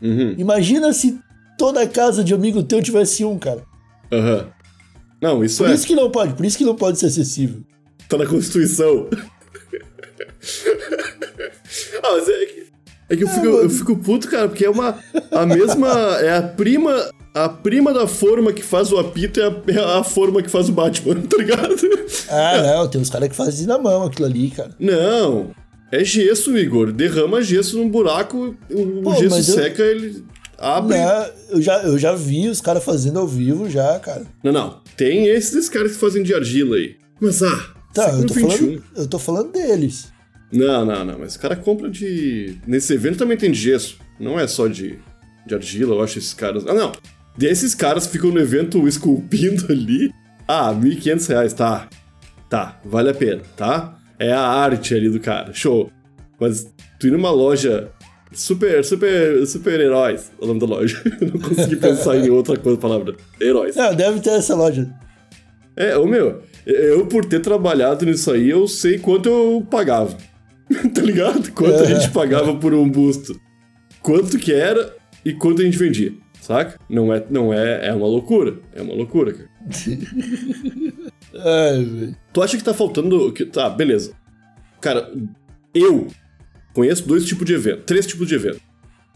Uhum. 0.00 0.34
Imagina 0.38 0.92
se 0.94 1.18
toda 1.58 1.82
a 1.82 1.86
casa 1.86 2.24
de 2.24 2.32
amigo 2.32 2.62
teu 2.62 2.82
tivesse 2.82 3.24
um, 3.24 3.38
cara. 3.38 3.62
Aham. 4.10 4.48
Não, 5.20 5.44
isso 5.44 5.62
Por 5.62 5.70
é. 5.70 5.74
isso 5.74 5.86
que 5.86 5.94
não 5.94 6.10
pode, 6.10 6.34
por 6.34 6.44
isso 6.44 6.56
que 6.58 6.64
não 6.64 6.74
pode 6.76 6.98
ser 6.98 7.06
acessível. 7.06 7.62
Tá 8.08 8.16
na 8.18 8.26
Constituição. 8.26 9.08
ah, 12.02 12.12
mas 12.12 12.28
é 12.28 12.46
que, 12.46 12.63
é 13.14 13.16
que 13.16 13.24
eu, 13.24 13.28
fico, 13.28 13.46
eu 13.46 13.70
fico 13.70 13.96
puto, 13.96 14.28
cara, 14.28 14.48
porque 14.48 14.64
é 14.64 14.70
uma. 14.70 14.98
A 15.30 15.46
mesma. 15.46 15.90
É 16.20 16.36
a 16.36 16.42
prima. 16.42 17.10
A 17.34 17.48
prima 17.48 17.92
da 17.92 18.06
forma 18.06 18.52
que 18.52 18.62
faz 18.62 18.92
o 18.92 18.98
apito 18.98 19.40
é 19.40 19.44
a, 19.48 19.56
é 19.66 19.98
a 19.98 20.04
forma 20.04 20.40
que 20.40 20.48
faz 20.48 20.68
o 20.68 20.72
Batman, 20.72 21.20
tá 21.28 21.36
ligado? 21.36 21.74
Ah, 22.28 22.62
não, 22.62 22.88
tem 22.88 23.00
uns 23.00 23.10
caras 23.10 23.28
que 23.28 23.34
fazem 23.34 23.66
na 23.66 23.76
mão 23.76 24.04
aquilo 24.04 24.26
ali, 24.26 24.50
cara. 24.50 24.70
Não. 24.78 25.50
É 25.90 26.04
gesso, 26.04 26.56
Igor. 26.56 26.92
Derrama 26.92 27.42
gesso 27.42 27.76
num 27.76 27.88
buraco, 27.88 28.54
o 28.70 29.02
Pô, 29.02 29.14
gesso 29.14 29.30
mas 29.30 29.48
eu- 29.48 29.54
seca, 29.54 29.82
ele 29.82 30.24
abre. 30.58 30.96
Não, 30.96 31.26
eu, 31.50 31.62
já, 31.62 31.82
eu 31.82 31.98
já 31.98 32.14
vi 32.14 32.48
os 32.48 32.60
caras 32.60 32.84
fazendo 32.84 33.18
ao 33.18 33.26
vivo 33.26 33.68
já, 33.68 33.98
cara. 33.98 34.22
Não, 34.42 34.52
não. 34.52 34.80
Tem 34.96 35.26
esses 35.26 35.68
caras 35.68 35.92
que 35.92 35.98
fazem 35.98 36.22
de 36.22 36.32
argila 36.32 36.76
aí. 36.76 36.96
Mas 37.20 37.42
ah. 37.42 37.66
Tá, 37.92 38.10
eu 38.10 38.26
tô, 38.26 38.34
falando, 38.34 38.82
eu 38.96 39.06
tô 39.06 39.18
falando 39.20 39.52
deles. 39.52 40.12
Não, 40.52 40.84
não, 40.84 41.04
não. 41.04 41.18
Mas 41.18 41.34
o 41.34 41.40
cara 41.40 41.56
compra 41.56 41.90
de. 41.90 42.56
Nesse 42.66 42.94
evento 42.94 43.18
também 43.18 43.36
tem 43.36 43.50
de 43.50 43.58
gesso. 43.58 43.98
Não 44.18 44.38
é 44.38 44.46
só 44.46 44.68
de, 44.68 44.98
de 45.46 45.54
argila, 45.54 45.94
eu 45.94 46.02
acho 46.02 46.18
esses 46.18 46.34
caras. 46.34 46.66
Ah, 46.66 46.74
não. 46.74 46.92
Desses 47.36 47.74
caras 47.74 48.06
que 48.06 48.12
ficam 48.12 48.30
no 48.30 48.40
evento 48.40 48.86
esculpindo 48.86 49.66
ali. 49.72 50.12
Ah, 50.46 50.72
1.500 50.72 51.28
reais, 51.28 51.52
tá. 51.52 51.88
Tá, 52.48 52.80
vale 52.84 53.10
a 53.10 53.14
pena, 53.14 53.42
tá? 53.56 53.98
É 54.18 54.32
a 54.32 54.40
arte 54.40 54.94
ali 54.94 55.10
do 55.10 55.18
cara, 55.18 55.52
show. 55.52 55.90
Mas 56.38 56.70
tu 57.00 57.08
ir 57.08 57.10
numa 57.10 57.30
loja 57.30 57.90
super, 58.32 58.84
super, 58.84 59.46
super 59.46 59.80
heróis, 59.80 60.30
é 60.40 60.44
o 60.44 60.46
nome 60.46 60.60
da 60.60 60.66
loja. 60.66 61.02
Eu 61.20 61.28
não 61.28 61.40
consegui 61.40 61.76
pensar 61.76 62.16
em 62.16 62.30
outra 62.30 62.56
coisa, 62.56 62.78
palavra. 62.78 63.16
Heróis. 63.40 63.74
Não, 63.74 63.94
deve 63.94 64.20
ter 64.20 64.30
essa 64.30 64.54
loja. 64.54 64.88
É, 65.76 65.96
ô 65.96 66.06
meu, 66.06 66.42
Eu, 66.64 67.06
por 67.06 67.24
ter 67.24 67.40
trabalhado 67.40 68.06
nisso 68.06 68.30
aí, 68.30 68.50
eu 68.50 68.68
sei 68.68 68.98
quanto 68.98 69.28
eu 69.28 69.66
pagava. 69.68 70.16
tá 70.94 71.02
ligado? 71.02 71.52
Quanto 71.52 71.80
a 71.82 71.84
É. 71.84 71.94
gente 72.00 72.10
pagava 72.10 72.54
por 72.56 72.72
um 72.74 72.88
busto. 72.88 73.38
Quanto 74.02 74.38
que 74.38 74.52
era 74.52 74.94
e 75.24 75.32
quanto 75.32 75.62
a 75.62 75.64
gente 75.64 75.76
vendia. 75.78 76.12
Saca? 76.40 76.78
Não 76.90 77.12
é, 77.12 77.24
não 77.30 77.52
é, 77.54 77.88
é 77.88 77.92
uma 77.94 78.06
loucura. 78.06 78.58
É 78.74 78.82
uma 78.82 78.92
loucura, 78.94 79.32
cara. 79.32 79.48
Ai, 81.36 81.84
velho. 81.84 82.16
Tu 82.32 82.42
acha 82.42 82.56
que 82.56 82.64
tá 82.64 82.74
faltando. 82.74 83.32
que- 83.32 83.46
Tá, 83.46 83.68
beleza. 83.70 84.12
Cara, 84.80 85.10
eu 85.74 86.06
conheço 86.74 87.06
dois 87.06 87.24
tipos 87.24 87.46
de 87.46 87.54
evento, 87.54 87.82
três 87.84 88.06
tipos 88.06 88.28
de 88.28 88.34
evento. 88.34 88.60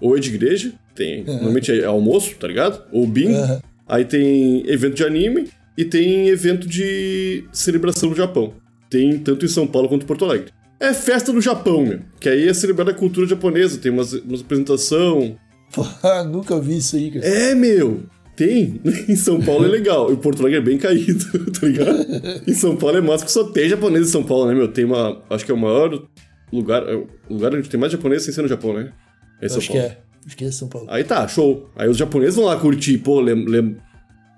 Ou 0.01 0.17
é 0.17 0.21
de 0.21 0.33
igreja, 0.35 0.73
tem. 0.95 1.25
Normalmente 1.25 1.73
é 1.73 1.85
almoço, 1.85 2.35
tá 2.37 2.47
ligado? 2.47 2.83
Ou 2.93 3.07
bingo. 3.07 3.37
Aham. 3.37 3.61
Aí 3.87 4.05
tem 4.05 4.63
evento 4.69 4.95
de 4.95 5.05
anime 5.05 5.49
e 5.77 5.85
tem 5.85 6.29
evento 6.29 6.67
de 6.69 7.45
celebração 7.53 8.11
no 8.11 8.17
Japão. 8.17 8.53
Tem 8.91 9.19
tanto 9.19 9.45
em 9.45 9.49
São 9.49 9.67
Paulo 9.67 9.89
quanto 9.89 10.05
em 10.05 10.07
Porto 10.07 10.25
Alegre. 10.25 10.51
É 10.81 10.95
festa 10.95 11.33
no 11.33 11.41
Japão, 11.41 11.85
meu. 11.85 12.01
Que 12.21 12.29
aí 12.29 12.49
é 12.49 12.55
celebrada 12.55 12.93
a 12.93 12.95
cultura 12.95 13.27
japonesa, 13.27 13.79
tem 13.79 13.91
umas, 13.91 14.13
umas 14.13 14.41
apresentação. 14.41 15.37
Porra, 15.73 16.23
nunca 16.31 16.61
vi 16.61 16.79
isso 16.79 16.97
aí, 16.97 17.11
cara. 17.11 17.27
É, 17.27 17.55
meu. 17.55 18.03
Tem. 18.37 18.81
Em 19.09 19.17
São 19.17 19.41
Paulo 19.41 19.65
é 19.65 19.69
legal. 19.69 20.13
Em 20.13 20.17
Porto 20.17 20.41
Alegre 20.41 20.59
é 20.61 20.63
bem 20.63 20.79
caído, 20.79 21.25
tá 21.51 21.67
ligado? 21.67 22.07
Em 22.47 22.55
São 22.55 22.77
Paulo 22.77 22.97
é 22.97 23.01
massa, 23.01 23.25
porque 23.25 23.33
só 23.33 23.45
tem 23.51 23.69
japonês 23.69 24.07
em 24.09 24.11
São 24.13 24.23
Paulo, 24.23 24.47
né, 24.47 24.55
meu? 24.55 24.69
Tem 24.69 24.85
uma. 24.85 25.21
Acho 25.29 25.45
que 25.45 25.51
é 25.51 25.55
o 25.55 25.59
maior 25.59 26.07
lugar. 26.53 26.89
é 26.89 26.95
o 26.95 27.09
lugar 27.29 27.53
onde 27.55 27.69
tem 27.69 27.81
mais 27.81 27.93
japonês 27.93 28.23
sem 28.23 28.33
ser 28.33 28.43
no 28.43 28.49
Japão, 28.49 28.73
né? 28.75 28.93
É 29.43 29.49
São 29.49 29.59
Acho 29.59 29.73
que 29.73 29.79
Paulo. 29.79 29.93
é. 29.93 29.99
Acho 30.25 30.37
que 30.37 30.45
é 30.45 30.51
São 30.53 30.69
Paulo. 30.69 30.87
Aí 30.89 31.03
tá, 31.03 31.27
show. 31.27 31.69
Aí 31.75 31.89
os 31.89 31.97
japoneses 31.97 32.37
vão 32.37 32.45
lá 32.45 32.57
curtir, 32.57 32.99
pô, 32.99 33.21
lem, 33.21 33.45
lem- 33.45 33.77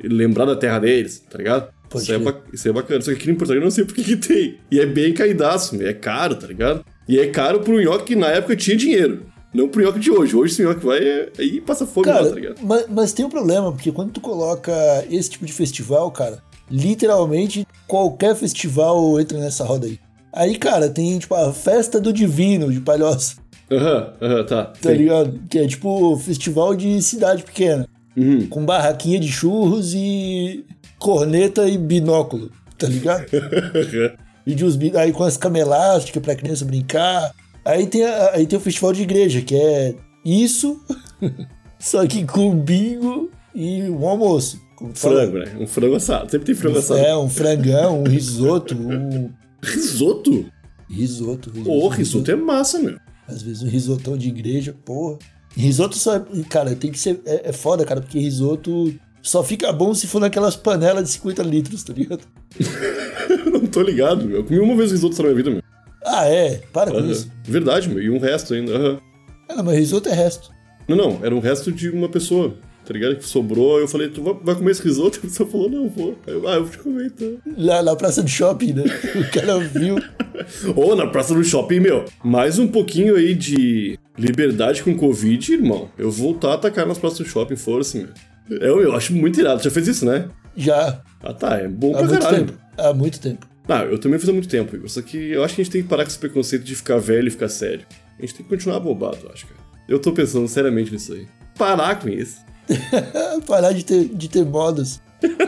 lembrar 0.02 0.46
da 0.46 0.56
terra 0.56 0.78
deles, 0.78 1.18
tá 1.30 1.36
ligado? 1.36 1.68
Pode 1.90 2.04
Isso, 2.04 2.12
é 2.14 2.18
ba- 2.18 2.40
isso 2.52 2.68
é 2.68 2.72
bacana. 2.72 3.00
Só 3.02 3.10
que 3.10 3.16
aqui 3.18 3.30
em 3.30 3.34
Porto 3.34 3.50
Alegre 3.50 3.64
eu 3.64 3.68
não 3.68 3.74
sei 3.74 3.84
por 3.84 3.94
que 3.94 4.16
tem. 4.16 4.58
E 4.70 4.78
é 4.80 4.86
bem 4.86 5.12
caidaço, 5.12 5.74
é 5.82 5.92
caro, 5.92 6.36
tá 6.36 6.46
ligado? 6.46 6.84
E 7.08 7.18
é 7.18 7.26
caro 7.26 7.60
pro 7.60 7.82
nhoque 7.82 8.04
que 8.04 8.16
na 8.16 8.28
época 8.28 8.54
tinha 8.56 8.76
dinheiro. 8.76 9.26
Não 9.52 9.68
pro 9.68 9.82
nhoque 9.82 9.98
de 9.98 10.10
hoje. 10.12 10.36
Hoje 10.36 10.52
esse 10.54 10.62
nhoque 10.62 10.86
vai 10.86 10.98
é- 10.98 11.28
aí 11.36 11.60
passa 11.60 11.84
fome 11.84 12.06
lá, 12.06 12.14
Cara, 12.14 12.28
tá 12.28 12.34
ligado? 12.36 12.56
mas, 12.62 12.86
mas 12.88 13.12
tem 13.12 13.24
um 13.24 13.28
problema, 13.28 13.72
porque 13.72 13.90
quando 13.90 14.12
tu 14.12 14.20
coloca 14.20 14.72
esse 15.10 15.28
tipo 15.30 15.44
de 15.44 15.52
festival, 15.52 16.08
cara, 16.12 16.40
literalmente 16.70 17.66
qualquer 17.88 18.36
festival 18.36 19.18
entra 19.20 19.38
nessa 19.38 19.64
roda 19.64 19.86
aí. 19.86 19.98
Aí, 20.32 20.56
cara, 20.56 20.88
tem, 20.88 21.18
tipo, 21.18 21.34
a 21.34 21.52
festa 21.52 22.00
do 22.00 22.12
divino 22.12 22.72
de 22.72 22.80
Palhoça, 22.80 23.34
Aham, 23.72 24.12
aham, 24.22 24.44
tá. 24.44 24.64
tá 24.66 24.90
Sim. 24.90 24.96
ligado? 24.96 25.40
Que 25.50 25.58
é, 25.58 25.66
tipo, 25.66 26.16
festival 26.18 26.74
de 26.76 27.02
cidade 27.02 27.42
pequena, 27.42 27.88
Uhum. 28.16 28.46
com 28.46 28.64
barraquinha 28.64 29.18
de 29.18 29.26
churros 29.28 29.92
e 29.94 30.64
corneta 31.00 31.66
e 31.68 31.76
binóculo, 31.76 32.52
tá 32.78 32.86
ligado? 32.86 33.26
E 34.46 34.54
de 34.54 34.64
uns, 34.64 34.76
aí 34.96 35.12
com 35.12 35.22
as 35.22 35.38
elásticas 35.54 36.22
pra 36.22 36.34
criança 36.34 36.64
brincar. 36.64 37.30
Aí 37.62 37.86
tem, 37.86 38.02
a- 38.04 38.30
aí 38.32 38.46
tem 38.46 38.58
o 38.58 38.62
festival 38.62 38.90
de 38.92 39.02
igreja, 39.02 39.42
que 39.42 39.54
é 39.54 39.94
isso, 40.24 40.80
só 41.78 42.06
que 42.06 42.24
com 42.24 42.56
bingo 42.56 43.30
e 43.54 43.82
um 43.82 44.08
almoço. 44.08 44.58
Frango, 44.94 45.38
né? 45.38 45.56
Um 45.60 45.66
frango 45.66 45.94
assado. 45.96 46.30
Sempre 46.30 46.46
tem 46.46 46.54
frango 46.54 46.78
assado. 46.78 46.98
É, 47.00 47.14
um 47.16 47.28
frangão, 47.28 48.00
um 48.00 48.08
risoto, 48.08 48.74
um 48.74 49.30
Risoto? 49.62 50.46
risoto. 50.88 51.50
risoto 51.50 51.70
Ô, 51.70 51.88
risoto 51.88 52.30
é 52.30 52.34
massa, 52.34 52.78
meu. 52.78 52.96
Às 53.28 53.42
vezes 53.42 53.62
um 53.62 53.68
risotão 53.68 54.16
de 54.16 54.28
igreja, 54.28 54.74
porra. 54.84 55.18
Risoto 55.54 55.96
só 55.98 56.16
é. 56.16 56.22
Cara, 56.48 56.74
tem 56.74 56.90
que 56.90 56.98
ser. 56.98 57.20
É, 57.26 57.50
é 57.50 57.52
foda, 57.52 57.84
cara, 57.84 58.00
porque 58.00 58.18
risoto 58.18 58.92
só 59.22 59.42
fica 59.44 59.72
bom 59.72 59.94
se 59.94 60.06
for 60.06 60.20
naquelas 60.20 60.56
panelas 60.56 61.04
de 61.04 61.10
50 61.10 61.42
litros, 61.42 61.82
tá 61.82 61.92
ligado? 61.92 62.22
Não 63.52 63.66
tô 63.66 63.82
ligado, 63.82 64.24
meu. 64.24 64.38
Eu 64.38 64.44
comi 64.44 64.58
uma 64.58 64.76
vez 64.76 64.92
risoto 64.92 65.16
na 65.18 65.24
minha 65.24 65.34
vida, 65.34 65.50
meu. 65.50 65.62
Ah, 66.04 66.26
é? 66.26 66.62
Para 66.72 66.90
com 66.90 67.00
isso. 67.00 67.30
Verdade, 67.44 67.88
meu. 67.88 68.02
E 68.02 68.10
um 68.10 68.18
resto 68.18 68.54
ainda. 68.54 68.74
Aham. 68.74 69.00
Ah, 69.48 69.56
não, 69.56 69.64
mas 69.64 69.76
risoto 69.76 70.08
é 70.08 70.14
resto. 70.14 70.50
Não, 70.88 70.96
não, 70.96 71.20
era 71.22 71.34
um 71.34 71.40
resto 71.40 71.70
de 71.70 71.90
uma 71.90 72.08
pessoa, 72.08 72.54
tá 72.84 72.94
ligado? 72.94 73.16
Que 73.16 73.24
sobrou, 73.24 73.78
eu 73.78 73.88
falei, 73.88 74.08
tu 74.08 74.22
vai, 74.22 74.54
comer 74.54 74.70
esse 74.70 74.82
risoto? 74.82 75.18
A 75.22 75.22
pessoa 75.22 75.48
falou, 75.48 75.68
não, 75.68 75.88
vou. 75.88 76.16
Eu, 76.26 76.48
ah, 76.48 76.54
eu 76.54 76.64
vou 76.64 76.70
te 76.70 76.78
comer 76.78 77.06
então. 77.06 77.36
Lá 77.58 77.82
na 77.82 77.94
praça 77.94 78.22
do 78.22 78.28
shopping, 78.28 78.72
né? 78.72 78.84
O 79.16 79.30
cara 79.30 79.58
viu. 79.58 79.96
Ou 80.74 80.96
na 80.96 81.06
praça 81.06 81.34
do 81.34 81.44
shopping, 81.44 81.80
meu, 81.80 82.04
mais 82.24 82.58
um 82.58 82.66
pouquinho 82.68 83.16
aí 83.16 83.34
de 83.34 83.98
liberdade 84.16 84.82
com 84.82 84.96
Covid, 84.96 85.52
irmão. 85.52 85.90
Eu 85.98 86.10
vou 86.10 86.32
voltar 86.32 86.52
a 86.52 86.54
atacar 86.54 86.86
nas 86.86 86.98
praças 86.98 87.18
do 87.18 87.24
shopping, 87.24 87.56
força, 87.56 87.98
meu. 87.98 88.08
Eu, 88.50 88.80
eu 88.82 88.94
acho 88.94 89.12
muito 89.14 89.38
irado. 89.40 89.62
Já 89.62 89.70
fez 89.70 89.86
isso, 89.88 90.04
né? 90.04 90.28
Já. 90.56 91.00
Ah, 91.22 91.32
tá, 91.32 91.56
é 91.58 91.68
bom 91.68 91.90
Há 91.94 91.98
pra 91.98 92.06
muito 92.08 92.20
caralho. 92.22 92.46
tempo. 92.46 92.58
Há 92.76 92.92
muito 92.94 93.20
tempo. 93.20 93.46
Ah, 93.68 93.84
eu 93.84 93.98
também 93.98 94.18
fiz 94.18 94.28
há 94.28 94.32
muito 94.32 94.48
tempo, 94.48 94.74
Igor. 94.74 94.88
Só 94.88 95.00
que 95.02 95.16
eu 95.16 95.44
acho 95.44 95.54
que 95.54 95.60
a 95.60 95.64
gente 95.64 95.72
tem 95.72 95.82
que 95.82 95.88
parar 95.88 96.02
com 96.04 96.08
esse 96.10 96.18
preconceito 96.18 96.64
de 96.64 96.74
ficar 96.74 96.98
velho 96.98 97.28
e 97.28 97.30
ficar 97.30 97.48
sério. 97.48 97.86
A 98.18 98.22
gente 98.22 98.34
tem 98.34 98.44
que 98.44 98.50
continuar 98.50 98.80
bobado, 98.80 99.18
eu 99.24 99.30
acho, 99.32 99.46
cara. 99.46 99.60
Eu 99.88 99.98
tô 100.00 100.12
pensando 100.12 100.46
seriamente 100.48 100.92
nisso 100.92 101.12
aí. 101.12 101.26
Parar 101.56 101.98
com 102.00 102.08
isso. 102.08 102.38
Parar 103.46 103.72
de 103.72 103.84
ter, 103.84 104.04
de 104.08 104.28
ter 104.28 104.44
modos. 104.44 105.00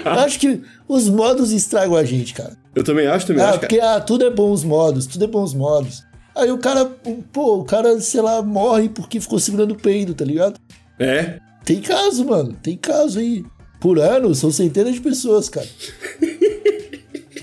Acho 0.05 0.39
que 0.39 0.61
os 0.89 1.09
modos 1.09 1.51
estragam 1.53 1.97
a 1.97 2.05
gente, 2.05 2.35
cara. 2.35 2.57
Eu 2.75 2.85
também 2.85 3.07
acho, 3.07 3.27
também 3.27 3.43
Ah, 3.43 3.51
acho, 3.51 3.61
porque 3.61 3.79
cara. 3.79 3.97
ah, 3.97 4.01
tudo 4.01 4.25
é 4.25 4.31
bom 4.31 4.51
os 4.53 4.63
modos, 4.65 5.07
tudo 5.07 5.25
é 5.25 5.27
bom 5.29 5.43
os 5.43 5.55
modos. 5.55 6.05
Aí 6.35 6.51
o 6.51 6.59
cara, 6.59 6.85
pô, 7.33 7.59
o 7.59 7.65
cara, 7.65 8.01
sei 8.01 8.21
lá, 8.21 8.41
morre 8.43 8.89
porque 8.89 9.21
ficou 9.21 9.39
segurando 9.39 9.73
o 9.73 9.77
peido, 9.79 10.15
tá 10.15 10.25
ligado? 10.25 10.59
É, 10.99 11.39
Tem 11.65 11.81
caso, 11.81 12.25
mano, 12.25 12.53
tem 12.63 12.77
caso 12.77 13.19
aí. 13.19 13.45
Por 13.81 13.99
ano, 13.99 14.35
são 14.35 14.51
centenas 14.51 14.95
de 14.95 15.01
pessoas, 15.01 15.49
cara. 15.49 15.67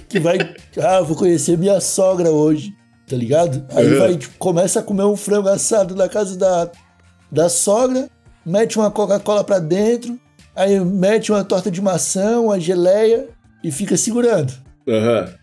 que 0.07 0.19
vai, 0.19 0.37
ah, 0.81 1.01
vou 1.01 1.15
conhecer 1.15 1.57
minha 1.57 1.79
sogra 1.79 2.31
hoje, 2.31 2.73
tá 3.07 3.15
ligado? 3.15 3.65
Aí 3.75 3.87
Uhum. 3.91 3.99
vai, 3.99 4.17
tipo, 4.17 4.37
começa 4.37 4.79
a 4.79 4.83
comer 4.83 5.03
um 5.03 5.15
frango 5.15 5.49
assado 5.49 5.95
na 5.95 6.07
casa 6.09 6.37
da, 6.37 6.71
da 7.31 7.49
sogra, 7.49 8.09
mete 8.45 8.77
uma 8.77 8.89
Coca-Cola 8.89 9.43
pra 9.43 9.59
dentro, 9.59 10.19
aí 10.55 10.79
mete 10.79 11.31
uma 11.31 11.43
torta 11.43 11.69
de 11.69 11.81
maçã, 11.81 12.39
uma 12.39 12.59
geleia 12.59 13.27
e 13.63 13.71
fica 13.71 13.95
segurando, 13.97 14.51
aham. 14.87 15.33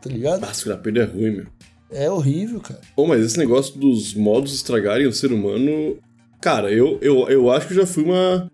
tá 0.00 0.08
ligado? 0.08 0.44
Ah, 0.44 0.54
segurar 0.54 0.78
peido 0.78 1.00
é 1.00 1.04
ruim, 1.04 1.30
meu. 1.32 1.46
É 1.92 2.08
horrível, 2.08 2.60
cara. 2.60 2.80
Pô, 2.94 3.04
mas 3.04 3.24
esse 3.24 3.36
negócio 3.36 3.76
dos 3.78 4.14
modos 4.14 4.54
estragarem 4.54 5.08
o 5.08 5.12
ser 5.12 5.32
humano. 5.32 5.98
Cara, 6.40 6.72
eu, 6.72 6.98
eu, 7.02 7.28
eu 7.28 7.50
acho 7.50 7.66
que 7.66 7.72
eu 7.74 7.78
já 7.78 7.86
fui 7.86 8.02
uma, 8.02 8.50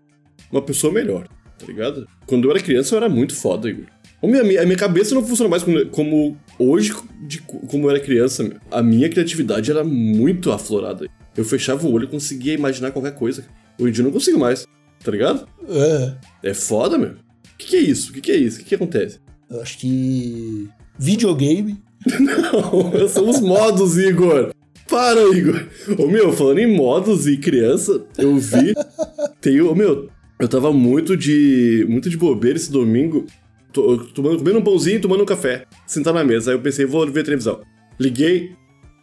uma 0.51 0.61
pessoa 0.61 0.91
melhor, 0.91 1.27
tá 1.57 1.65
ligado? 1.65 2.07
Quando 2.25 2.45
eu 2.45 2.51
era 2.51 2.59
criança 2.59 2.95
eu 2.95 2.97
era 2.97 3.09
muito 3.09 3.35
foda, 3.35 3.69
Igor. 3.69 3.85
Ô, 4.21 4.27
minha, 4.27 4.41
a 4.61 4.65
minha 4.65 4.77
cabeça 4.77 5.13
não 5.13 5.25
funciona 5.25 5.49
mais 5.49 5.63
como, 5.63 5.85
como 5.87 6.37
hoje, 6.57 6.93
de, 7.21 7.39
como 7.39 7.85
eu 7.85 7.91
era 7.91 7.99
criança, 7.99 8.43
meu. 8.43 8.57
A 8.71 8.81
minha 8.81 9.09
criatividade 9.09 9.69
era 9.69 9.83
muito 9.83 10.51
aflorada. 10.51 11.07
Eu 11.35 11.45
fechava 11.45 11.87
o 11.87 11.91
olho 11.91 12.05
e 12.05 12.09
conseguia 12.09 12.53
imaginar 12.53 12.91
qualquer 12.91 13.13
coisa. 13.13 13.45
Hoje 13.79 13.89
em 13.89 13.93
dia 13.93 14.01
eu 14.01 14.05
não 14.05 14.11
consigo 14.11 14.39
mais, 14.39 14.65
tá 15.03 15.11
ligado? 15.11 15.47
É, 15.69 16.49
É 16.49 16.53
foda, 16.53 16.97
meu. 16.97 17.11
O 17.11 17.57
que, 17.57 17.67
que 17.67 17.75
é 17.75 17.79
isso? 17.79 18.09
O 18.09 18.13
que, 18.13 18.21
que 18.21 18.31
é 18.31 18.35
isso? 18.37 18.57
O 18.57 18.59
que, 18.63 18.69
que 18.69 18.75
acontece? 18.75 19.19
eu 19.49 19.61
acho 19.61 19.77
que 19.77 20.67
videogame 20.99 21.81
Não, 22.19 23.07
são 23.07 23.29
os 23.29 23.39
modos, 23.39 23.97
Igor. 23.97 24.51
Para, 24.87 25.21
Igor. 25.35 25.67
Ô, 25.97 26.07
meu, 26.07 26.31
falando 26.31 26.59
em 26.59 26.75
modos 26.75 27.27
e 27.27 27.37
criança, 27.37 28.05
eu 28.17 28.37
vi. 28.37 28.73
Tem 29.41 29.59
o. 29.61 29.75
Meu, 29.75 30.09
eu 30.39 30.47
tava 30.47 30.71
muito 30.71 31.15
de. 31.17 31.85
Muito 31.89 32.09
de 32.09 32.17
bobeira 32.17 32.57
esse 32.57 32.71
domingo. 32.71 33.25
Tô, 33.73 33.97
tomando, 33.97 34.37
comendo 34.39 34.59
um 34.59 34.63
pãozinho 34.63 34.97
e 34.97 35.01
tomando 35.01 35.23
um 35.23 35.25
café. 35.25 35.65
Sentar 35.85 36.13
na 36.13 36.23
mesa. 36.23 36.51
Aí 36.51 36.57
eu 36.57 36.61
pensei, 36.61 36.85
vou 36.85 37.05
ver 37.11 37.23
televisão. 37.23 37.61
Liguei. 37.99 38.51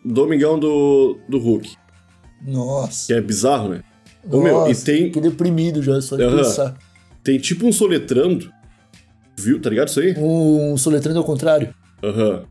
Domingão 0.04 0.58
do, 0.58 1.18
do 1.28 1.38
Hulk. 1.38 1.76
Nossa. 2.46 3.06
Que 3.06 3.14
é 3.14 3.20
bizarro, 3.20 3.70
né? 3.70 3.82
Ô, 4.30 4.40
meu, 4.40 4.66
e 4.66 4.68
Nossa, 4.68 4.84
tem, 4.84 5.04
Fiquei 5.04 5.22
deprimido 5.22 5.82
já, 5.82 6.00
só 6.00 6.16
de 6.16 6.22
Aham. 6.22 6.36
pensar. 6.38 6.76
tem 7.22 7.38
tipo 7.38 7.66
um 7.66 7.72
soletrando. 7.72 8.50
Viu? 9.38 9.60
Tá 9.60 9.70
ligado 9.70 9.88
isso 9.88 10.00
aí? 10.00 10.14
Um 10.16 10.76
soletrando 10.76 11.18
ao 11.18 11.24
contrário. 11.24 11.74
Aham. 12.02 12.44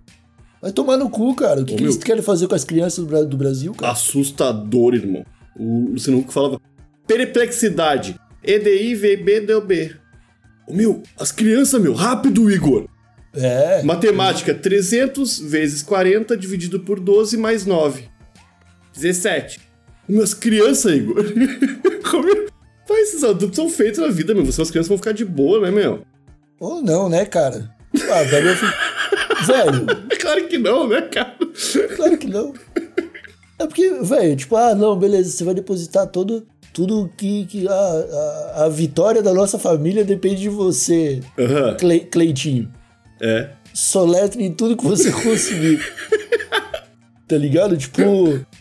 Vai 0.64 0.72
tomar 0.72 0.96
no 0.96 1.10
cu, 1.10 1.36
cara. 1.36 1.60
O 1.62 1.66
que, 1.66 1.74
Ô, 1.74 1.76
que 1.76 1.84
meu. 1.84 1.92
eles 1.92 2.02
querem 2.04 2.24
fazer 2.24 2.48
com 2.48 2.56
as 2.56 2.64
crianças 2.64 3.04
do 3.04 3.06
Bra- 3.06 3.24
do 3.24 3.36
Brasil, 3.36 3.74
cara? 3.74 3.92
assustador, 3.92 4.94
irmão. 4.96 5.26
O 5.60 5.90
Luciano 5.92 6.20
Huck 6.20 6.34
falava 6.34 6.60
perplexidade. 7.06 8.16
EDI, 8.42 8.96
VB, 8.96 9.42
deu 9.42 9.60
B. 9.60 9.94
Ô, 10.66 10.74
meu, 10.74 11.04
as 11.20 11.32
crianças, 11.34 11.82
meu, 11.82 11.94
rápido, 11.94 12.50
Igor. 12.50 12.88
É. 13.36 13.84
Matemática, 13.84 14.54
300 14.54 15.40
vezes 15.40 15.84
40 15.84 16.38
dividido 16.38 16.80
por 16.80 16.98
12 17.00 17.36
mais 17.36 17.66
9. 17.66 18.06
17. 18.96 19.60
Ô, 20.08 20.14
meu, 20.14 20.24
as 20.24 20.34
crianças, 20.34 20.94
Igor. 20.94 21.16
Pai, 22.88 23.00
esses 23.02 23.24
adultos 23.24 23.56
são 23.58 23.70
feitos 23.70 24.00
na 24.00 24.08
vida, 24.08 24.34
meu. 24.34 24.46
Vocês, 24.46 24.60
as 24.60 24.72
crianças 24.72 24.88
vão 24.88 24.98
ficar 24.98 25.12
de 25.14 25.26
boa, 25.26 25.60
né, 25.62 25.72
meu? 25.72 26.04
Ou 26.60 26.82
não, 26.82 27.10
né, 27.10 27.26
cara? 27.26 27.70
Ah, 28.12 28.24
velho, 28.24 28.50
eu 28.50 28.56
fico... 28.56 28.72
Velho, 29.46 29.86
Claro 30.20 30.48
que 30.48 30.58
não, 30.58 30.88
né, 30.88 31.02
cara? 31.02 31.36
claro 31.96 32.18
que 32.18 32.28
não. 32.28 32.54
É 33.60 33.66
porque, 33.68 33.90
velho, 34.02 34.36
tipo, 34.36 34.56
ah, 34.56 34.74
não, 34.76 34.98
beleza, 34.98 35.30
você 35.32 35.44
vai 35.44 35.54
depositar 35.54 36.08
todo, 36.08 36.46
tudo 36.74 37.10
que, 37.18 37.46
que 37.46 37.68
a, 37.68 37.72
a, 37.74 38.64
a 38.66 38.70
vitória 38.70 39.22
da 39.22 39.34
nossa 39.34 39.60
família 39.60 40.04
depende 40.04 40.42
de 40.42 40.50
você, 40.50 41.20
Aham, 41.38 41.76
Cle, 41.78 42.00
Cleitinho. 42.02 42.72
é. 43.22 43.50
soletre 43.74 44.44
em 44.44 44.52
tudo 44.54 44.76
que 44.78 44.86
você 44.86 45.12
conseguir. 45.22 45.80
Tá 47.28 47.38
ligado? 47.38 47.78
Tipo, 47.78 48.02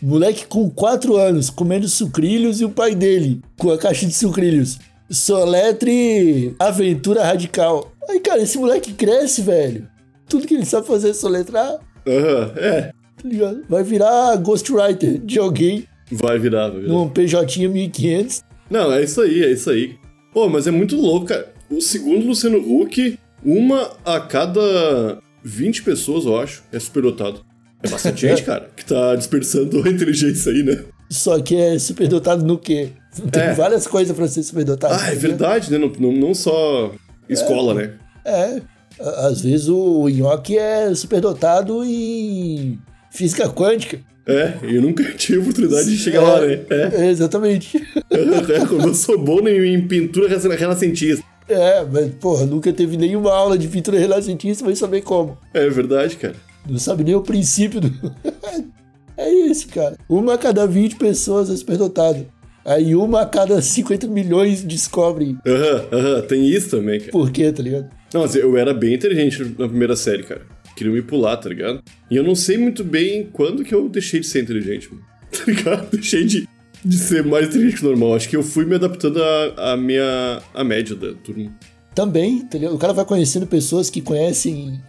moleque 0.01 0.45
com 0.47 0.69
4 0.69 1.17
anos 1.17 1.49
comendo 1.49 1.87
sucrilhos 1.87 2.61
e 2.61 2.65
o 2.65 2.69
pai 2.69 2.95
dele 2.95 3.41
com 3.57 3.71
a 3.71 3.77
caixa 3.77 4.05
de 4.05 4.13
sucrilhos. 4.13 4.79
Soletre 5.09 6.55
aventura 6.59 7.23
radical. 7.23 7.91
Aí, 8.09 8.19
cara, 8.19 8.41
esse 8.41 8.57
moleque 8.57 8.93
cresce, 8.93 9.41
velho. 9.41 9.87
Tudo 10.27 10.47
que 10.47 10.53
ele 10.53 10.65
sabe 10.65 10.87
fazer 10.87 11.09
é 11.09 11.13
soletrar, 11.13 11.77
Aham, 12.07 12.51
é. 12.57 12.81
tá 12.81 12.93
ligado? 13.29 13.63
Vai 13.69 13.83
virar 13.83 14.35
ghostwriter 14.37 15.19
de 15.19 15.39
alguém 15.39 15.85
Vai 16.11 16.37
virar, 16.37 16.69
vai 16.69 16.81
virar. 16.81 16.93
num 16.93 17.09
PJ 17.09 17.67
1500. 17.67 18.43
Não, 18.69 18.91
é 18.91 19.03
isso 19.03 19.21
aí, 19.21 19.43
é 19.43 19.51
isso 19.51 19.69
aí. 19.69 19.95
Pô, 20.33 20.47
mas 20.49 20.67
é 20.67 20.71
muito 20.71 20.95
louco, 20.95 21.27
cara. 21.27 21.51
O 21.69 21.81
segundo 21.81 22.25
Luciano 22.25 22.57
Huck, 22.57 23.17
uma 23.43 23.91
a 24.05 24.19
cada 24.19 25.19
20 25.43 25.83
pessoas, 25.83 26.25
eu 26.25 26.37
acho, 26.39 26.63
é 26.71 26.79
superdotado. 26.79 27.43
É 27.81 27.89
bastante 27.89 28.21
gente, 28.27 28.43
cara, 28.43 28.69
que 28.75 28.85
tá 28.85 29.15
desperdiçando 29.15 29.81
a 29.83 29.89
inteligência 29.89 30.51
aí, 30.51 30.63
né? 30.63 30.83
Só 31.09 31.39
que 31.41 31.55
é 31.55 31.77
superdotado 31.79 32.43
no 32.45 32.57
quê? 32.57 32.89
Tem 33.31 33.43
É. 33.43 33.53
várias 33.53 33.85
coisas 33.87 34.15
pra 34.15 34.27
ser 34.27 34.41
superdotado. 34.43 34.93
Ah, 34.93 34.97
tá 34.97 35.05
é 35.07 35.09
ligado? 35.09 35.21
verdade, 35.21 35.71
né? 35.71 35.77
Não, 35.77 35.91
não, 35.99 36.11
não 36.11 36.33
só 36.33 36.91
escola, 37.29 37.73
né? 37.75 37.93
É. 38.25 38.61
Às 38.99 39.41
vezes 39.41 39.67
o 39.69 40.07
Nhoque 40.07 40.57
é 40.57 40.93
superdotado 40.95 41.83
em 41.83 42.79
física 43.11 43.49
quântica. 43.49 43.99
É, 44.25 44.53
eu 44.63 44.81
nunca 44.81 45.03
tive 45.15 45.39
oportunidade 45.39 45.89
de 45.89 45.97
chegar 45.97 46.21
lá, 46.21 46.41
né? 46.41 46.61
É. 46.69 47.05
É, 47.05 47.09
exatamente. 47.09 47.81
É, 48.13 48.65
como 48.67 48.83
eu 48.83 48.93
sou 48.93 49.17
bom 49.17 49.39
em, 49.47 49.87
pintura 49.87 50.27
rena- 50.27 50.55
renascentista. 50.55 51.23
É, 51.49 51.83
mas, 51.83 52.13
porra, 52.15 52.45
nunca 52.45 52.71
teve 52.71 52.95
nenhuma 52.95 53.33
aula 53.33 53.57
de 53.57 53.67
pintura 53.67 53.97
renascentista, 53.99 54.63
vai 54.63 54.75
saber 54.75 55.01
como. 55.01 55.37
É 55.53 55.67
verdade, 55.69 56.15
cara. 56.15 56.35
Não 56.69 56.77
sabe 56.77 57.03
nem 57.03 57.15
o 57.15 57.21
princípio 57.21 57.81
do. 57.81 57.91
é 59.17 59.29
isso, 59.29 59.67
cara. 59.69 59.97
Uma 60.07 60.35
a 60.35 60.37
cada 60.37 60.65
20 60.67 60.95
pessoas 60.95 61.49
é 61.49 61.55
superdotado. 61.55 62.25
Aí 62.65 62.95
uma 62.95 63.21
a 63.21 63.25
cada 63.25 63.61
50 63.61 64.07
milhões 64.07 64.63
descobre 64.63 65.37
Aham, 65.45 65.85
aham, 65.91 66.21
tem 66.21 66.47
isso 66.47 66.69
também, 66.69 66.99
cara. 66.99 67.11
por 67.11 67.29
quê, 67.31 67.51
tá 67.51 67.61
ligado? 67.61 67.89
Não, 68.13 68.23
assim, 68.23 68.39
eu 68.39 68.55
era 68.57 68.73
bem 68.73 68.93
inteligente 68.93 69.43
na 69.59 69.67
primeira 69.67 69.95
série, 69.95 70.23
cara. 70.23 70.41
Queria 70.75 70.93
me 70.93 71.01
pular, 71.01 71.35
tá 71.37 71.49
ligado? 71.49 71.83
E 72.09 72.15
eu 72.15 72.23
não 72.23 72.35
sei 72.35 72.57
muito 72.57 72.83
bem 72.83 73.29
quando 73.33 73.63
que 73.63 73.75
eu 73.75 73.89
deixei 73.89 74.19
de 74.21 74.27
ser 74.27 74.43
inteligente, 74.43 74.89
mano. 74.91 75.03
Tá 75.33 75.43
ligado? 75.47 75.89
Deixei 75.91 76.23
de, 76.25 76.47
de 76.85 76.97
ser 76.97 77.23
mais 77.25 77.47
inteligente 77.47 77.77
que 77.79 77.85
o 77.85 77.89
normal. 77.89 78.15
Acho 78.15 78.29
que 78.29 78.35
eu 78.35 78.43
fui 78.43 78.65
me 78.65 78.75
adaptando 78.75 79.21
à, 79.21 79.73
à 79.73 79.77
minha. 79.77 80.41
à 80.53 80.63
média 80.63 80.95
da 80.95 81.11
turma. 81.13 81.51
Também, 81.95 82.41
tá 82.45 82.57
ligado? 82.57 82.75
O 82.75 82.77
cara 82.77 82.93
vai 82.93 83.03
conhecendo 83.03 83.45
pessoas 83.47 83.89
que 83.89 83.99
conhecem 84.01 84.79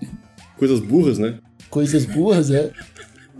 Coisas 0.58 0.80
burras, 0.80 1.18
né? 1.18 1.38
coisas 1.70 2.04
burras, 2.04 2.50
é. 2.50 2.70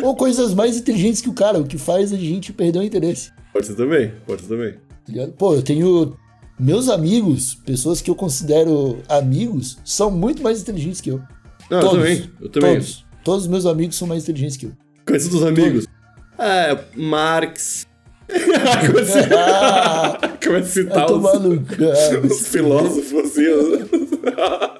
Ou 0.03 0.17
coisas 0.17 0.53
mais 0.55 0.77
inteligentes 0.77 1.21
que 1.21 1.29
o 1.29 1.33
cara, 1.35 1.59
o 1.59 1.65
que 1.67 1.79
faz 1.79 2.13
a 2.13 2.17
gente 2.17 2.53
perder 2.53 2.81
o 2.81 2.83
interesse. 2.83 3.31
Pode 3.55 3.67
ser 3.67 3.75
também, 3.77 4.13
pode 4.27 4.43
ser 4.43 4.49
também. 4.49 4.75
tá? 4.75 5.33
Pô, 5.39 5.55
eu 5.55 5.63
tenho. 5.63 6.15
Meus 6.61 6.89
amigos, 6.89 7.55
pessoas 7.55 8.01
que 8.03 8.11
eu 8.11 8.15
considero 8.15 8.99
amigos, 9.09 9.79
são 9.85 10.11
muito 10.11 10.43
mais 10.43 10.61
inteligentes 10.61 11.01
que 11.01 11.11
eu. 11.11 11.23
Não, 11.71 11.81
Todos. 11.81 11.95
eu 11.97 12.01
também. 12.03 12.31
Eu 12.43 12.49
também. 12.51 12.75
Todos. 12.75 13.05
Todos 13.25 13.43
os 13.45 13.49
meus 13.49 13.65
amigos 13.67 13.97
são 13.97 14.07
mais 14.07 14.23
inteligentes 14.25 14.57
que 14.59 14.67
eu. 14.67 14.73
Conheci 15.07 15.31
dos 15.31 15.43
amigos. 15.43 15.87
É, 16.39 16.79
Marx. 16.95 17.87
Começa 18.87 19.29
Ah, 19.37 20.19
a- 20.21 20.29
Começa 20.45 20.67
a 20.69 20.73
citar 20.85 20.97
vai 20.99 21.07
tomar 21.07 21.37
os, 21.37 22.31
os 22.33 22.49
filósofos 22.49 23.13
assim. 23.25 23.43
ó. 24.37 24.79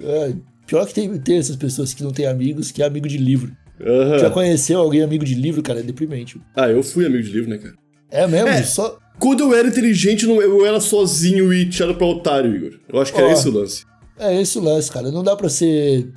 É, 0.00 0.32
pior 0.66 0.86
que 0.86 0.94
tem, 0.94 1.18
tem 1.18 1.38
essas 1.38 1.56
pessoas 1.56 1.92
que 1.94 2.02
não 2.02 2.12
têm 2.12 2.26
amigos, 2.26 2.70
que 2.70 2.82
é 2.82 2.86
amigo 2.86 3.08
de 3.08 3.18
livro. 3.18 3.52
Aham. 3.80 4.18
Já 4.18 4.30
conheceu 4.30 4.78
alguém 4.80 5.02
amigo 5.02 5.24
de 5.24 5.34
livro, 5.34 5.62
cara? 5.62 5.80
É 5.80 5.82
deprimente. 5.82 6.40
Ah, 6.54 6.68
eu 6.68 6.82
fui 6.82 7.04
amigo 7.06 7.22
de 7.22 7.30
livro, 7.32 7.50
né, 7.50 7.58
cara? 7.58 7.74
É 8.10 8.26
mesmo? 8.26 8.48
É. 8.48 8.62
Só. 8.62 8.98
Quando 9.18 9.40
eu 9.44 9.54
era 9.54 9.66
inteligente, 9.68 10.24
eu 10.26 10.66
era 10.66 10.78
sozinho 10.80 11.52
e 11.52 11.68
tirado 11.68 11.94
pra 11.94 12.06
otário, 12.06 12.54
Igor. 12.54 12.78
Eu 12.88 13.00
acho 13.00 13.12
que 13.12 13.18
era 13.18 13.28
Ó. 13.28 13.32
esse 13.32 13.48
o 13.48 13.52
lance. 13.52 13.84
É 14.18 14.40
esse 14.40 14.58
o 14.58 14.62
lance, 14.62 14.90
cara. 14.90 15.10
Não 15.10 15.22
dá 15.22 15.34
pra 15.36 15.48
ser 15.48 16.10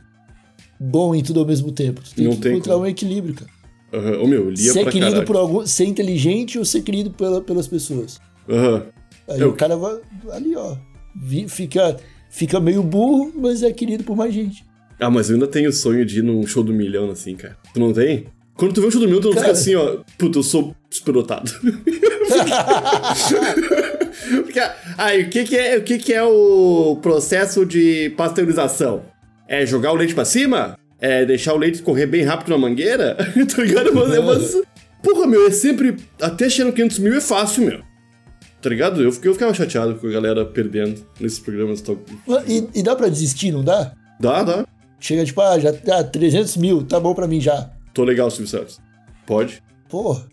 bom 0.79 1.13
em 1.15 1.23
tudo 1.23 1.39
ao 1.39 1.45
mesmo 1.45 1.71
tempo. 1.71 2.01
Tu 2.01 2.15
tem 2.15 2.25
Não 2.25 2.33
que 2.35 2.41
tem 2.41 2.51
encontrar 2.53 2.73
como. 2.73 2.85
um 2.85 2.89
equilíbrio, 2.89 3.35
cara. 3.35 3.51
Aham. 3.93 4.21
Ô, 4.23 4.27
meu, 4.27 4.43
eu 4.45 4.49
lia 4.49 4.71
ser 4.73 4.83
pra 4.83 4.91
querido 4.91 5.11
caralho. 5.11 5.27
por 5.27 5.35
algum. 5.35 5.65
Ser 5.65 5.85
inteligente 5.85 6.57
ou 6.59 6.65
ser 6.65 6.81
querido 6.81 7.09
pela, 7.11 7.41
pelas 7.41 7.67
pessoas. 7.67 8.19
Aham. 8.49 8.85
Aí 9.27 9.39
Eu- 9.39 9.49
o 9.49 9.53
cara 9.53 9.75
vai 9.77 9.97
ali, 10.31 10.55
ó. 10.55 10.75
Fica, 11.47 11.97
fica 12.29 12.59
meio 12.59 12.83
burro, 12.83 13.31
mas 13.35 13.63
é 13.63 13.71
querido 13.73 14.03
por 14.03 14.15
mais 14.15 14.33
gente. 14.33 14.63
Ah, 14.99 15.09
mas 15.09 15.29
eu 15.29 15.35
ainda 15.35 15.47
tenho 15.47 15.69
o 15.69 15.73
sonho 15.73 16.05
de 16.05 16.19
ir 16.19 16.21
num 16.21 16.45
show 16.45 16.63
do 16.63 16.73
milhão, 16.73 17.09
assim, 17.09 17.35
cara. 17.35 17.57
Tu 17.73 17.79
não 17.79 17.93
tem? 17.93 18.25
Quando 18.55 18.73
tu 18.73 18.81
vê 18.81 18.87
um 18.87 18.91
show 18.91 18.99
do 18.99 19.07
milhão, 19.07 19.21
tu 19.21 19.27
não 19.29 19.33
Cara. 19.35 19.47
fica 19.47 19.57
assim, 19.59 19.75
ó. 19.75 19.99
Puta, 20.17 20.39
eu 20.39 20.43
sou 20.43 20.75
superdotado. 20.89 21.49
Porque, 24.43 24.59
Aí, 24.97 25.23
o 25.23 25.29
que 25.29 25.43
que, 25.45 25.55
é, 25.57 25.77
o 25.77 25.83
que 25.83 25.97
que 25.97 26.13
é 26.13 26.23
o 26.23 26.97
processo 27.01 27.65
de 27.65 28.09
pasteurização? 28.17 29.03
É 29.47 29.65
jogar 29.65 29.91
o 29.91 29.95
leite 29.95 30.13
pra 30.13 30.25
cima? 30.25 30.77
É 30.99 31.25
deixar 31.25 31.53
o 31.53 31.57
leite 31.57 31.81
correr 31.81 32.05
bem 32.05 32.23
rápido 32.23 32.49
na 32.49 32.57
mangueira? 32.57 33.15
tá 33.55 33.61
ligado? 33.63 33.93
Mas, 33.93 34.11
é 34.13 34.19
umas- 34.19 34.61
Porra, 35.01 35.25
meu, 35.25 35.47
é 35.47 35.51
sempre... 35.51 35.95
Até 36.21 36.49
chegando 36.49 36.73
500 36.73 36.99
mil 36.99 37.15
é 37.15 37.21
fácil, 37.21 37.63
meu. 37.65 37.79
Tá 38.61 38.69
ligado? 38.69 39.01
Eu, 39.01 39.11
fiquei- 39.13 39.29
eu 39.29 39.33
ficava 39.33 39.53
chateado 39.53 39.95
com 39.95 40.07
a 40.07 40.11
galera 40.11 40.45
perdendo 40.45 41.01
nesses 41.19 41.39
programas. 41.39 41.81
E, 42.45 42.67
e 42.79 42.83
dá 42.83 42.93
pra 42.97 43.07
desistir, 43.07 43.51
não 43.53 43.63
dá? 43.63 43.93
Dá, 44.19 44.43
dá. 44.43 44.67
Chega 44.99 45.23
tipo, 45.25 45.39
ah, 45.41 45.57
já 45.59 45.71
tá 45.73 46.03
300 46.03 46.57
mil, 46.57 46.83
tá 46.83 46.99
bom 46.99 47.13
pra 47.13 47.27
mim 47.27 47.39
já. 47.39 47.69
Tô 47.93 48.03
legal, 48.03 48.29
Silvio 48.29 48.47
Santos. 48.47 48.79
Pode. 49.25 49.61
Porra, 49.89 50.27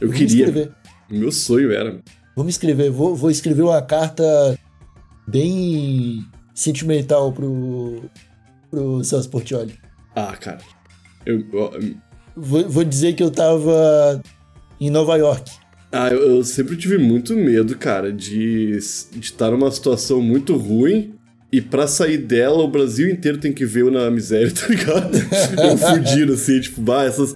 Eu 0.00 0.10
queria. 0.10 0.44
escrever. 0.46 0.72
Meu 1.10 1.30
sonho 1.30 1.70
era. 1.72 2.00
Vou 2.34 2.44
me 2.44 2.50
escrever, 2.50 2.90
vou, 2.90 3.14
vou 3.14 3.30
escrever 3.30 3.62
uma 3.62 3.80
carta 3.82 4.24
bem 5.28 6.24
sentimental 6.54 7.32
pro, 7.32 8.04
pro 8.70 9.04
Celso 9.04 9.28
Portioli. 9.30 9.74
Ah, 10.14 10.36
cara. 10.36 10.58
Eu, 11.24 11.44
eu- 11.52 11.94
Vou, 12.34 12.66
vou 12.66 12.82
dizer 12.82 13.12
que 13.12 13.22
eu 13.22 13.30
tava 13.30 14.22
em 14.80 14.88
Nova 14.88 15.16
York. 15.16 15.52
ah, 15.92 16.08
eu, 16.08 16.36
eu 16.36 16.44
sempre 16.44 16.78
tive 16.78 16.96
muito 16.96 17.36
medo, 17.36 17.76
cara, 17.76 18.10
de 18.10 18.78
estar 19.20 19.50
numa 19.50 19.70
situação 19.70 20.22
muito 20.22 20.56
ruim 20.56 21.14
e 21.52 21.60
pra 21.60 21.86
sair 21.86 22.16
dela 22.16 22.62
o 22.62 22.68
Brasil 22.68 23.10
inteiro 23.10 23.36
tem 23.36 23.52
que 23.52 23.66
ver 23.66 23.82
eu 23.82 23.90
na 23.90 24.10
miséria, 24.10 24.50
tá 24.54 24.66
ligado? 24.66 25.10
eu 25.62 25.76
fudido, 25.76 26.32
assim, 26.32 26.60
tipo, 26.60 26.80
bah, 26.80 27.04
essas. 27.04 27.34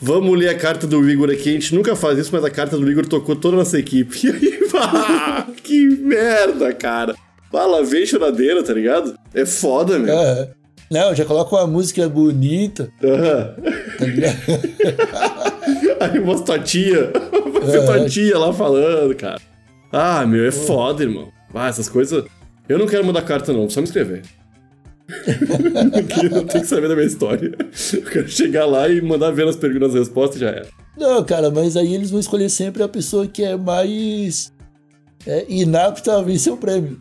Vamos 0.00 0.38
ler 0.38 0.48
a 0.48 0.54
carta 0.54 0.86
do 0.86 1.08
Igor 1.10 1.28
aqui. 1.28 1.50
A 1.50 1.52
gente 1.52 1.74
nunca 1.74 1.94
faz 1.96 2.18
isso, 2.18 2.30
mas 2.32 2.44
a 2.44 2.50
carta 2.50 2.78
do 2.78 2.90
Igor 2.90 3.04
tocou 3.06 3.34
toda 3.36 3.56
a 3.56 3.58
nossa 3.58 3.78
equipe. 3.78 4.16
E 4.24 4.30
aí, 4.30 4.58
bah, 4.72 5.46
que 5.62 5.88
merda, 5.88 6.72
cara. 6.72 7.14
Fala, 7.50 7.82
vem 7.84 8.06
choradeira, 8.06 8.62
tá 8.62 8.72
ligado? 8.72 9.18
É 9.34 9.44
foda, 9.44 9.98
meu. 9.98 10.14
É. 10.14 10.50
Não, 10.90 11.14
já 11.14 11.24
coloca 11.24 11.54
uma 11.56 11.66
música 11.66 12.08
bonita, 12.08 12.90
Aham. 13.02 13.54
tá 13.98 14.04
ligado? 14.06 14.36
Aí 16.00 16.18
umas 16.18 16.40
totia, 16.42 17.12
uma 17.42 17.82
totia 17.98 18.38
lá 18.38 18.52
falando, 18.52 19.14
cara. 19.14 19.40
Ah, 19.92 20.24
meu, 20.24 20.46
é 20.46 20.52
foda, 20.52 21.02
irmão. 21.02 21.28
Ah, 21.52 21.68
essas 21.68 21.88
coisas. 21.88 22.24
Eu 22.68 22.78
não 22.78 22.86
quero 22.86 23.04
mandar 23.04 23.22
carta, 23.22 23.52
não, 23.52 23.68
só 23.68 23.80
me 23.80 23.86
escrever. 23.86 24.22
Porque 25.06 26.28
não 26.28 26.44
tem 26.44 26.60
que 26.60 26.66
saber 26.66 26.88
da 26.88 26.94
minha 26.94 27.06
história. 27.06 27.56
Eu 27.92 28.02
quero 28.02 28.28
chegar 28.28 28.66
lá 28.66 28.88
e 28.88 29.00
mandar 29.00 29.30
ver 29.30 29.48
as 29.48 29.56
perguntas 29.56 29.94
e 29.94 29.98
as 29.98 30.08
respostas 30.08 30.36
e 30.36 30.40
já 30.40 30.50
era. 30.50 30.68
Não, 30.96 31.24
cara, 31.24 31.50
mas 31.50 31.76
aí 31.76 31.94
eles 31.94 32.10
vão 32.10 32.20
escolher 32.20 32.50
sempre 32.50 32.82
a 32.82 32.88
pessoa 32.88 33.26
que 33.26 33.42
é 33.42 33.56
mais 33.56 34.52
é, 35.26 35.46
inapta 35.48 36.18
a 36.18 36.22
vencer 36.22 36.52
o 36.52 36.56
prêmio. 36.56 37.00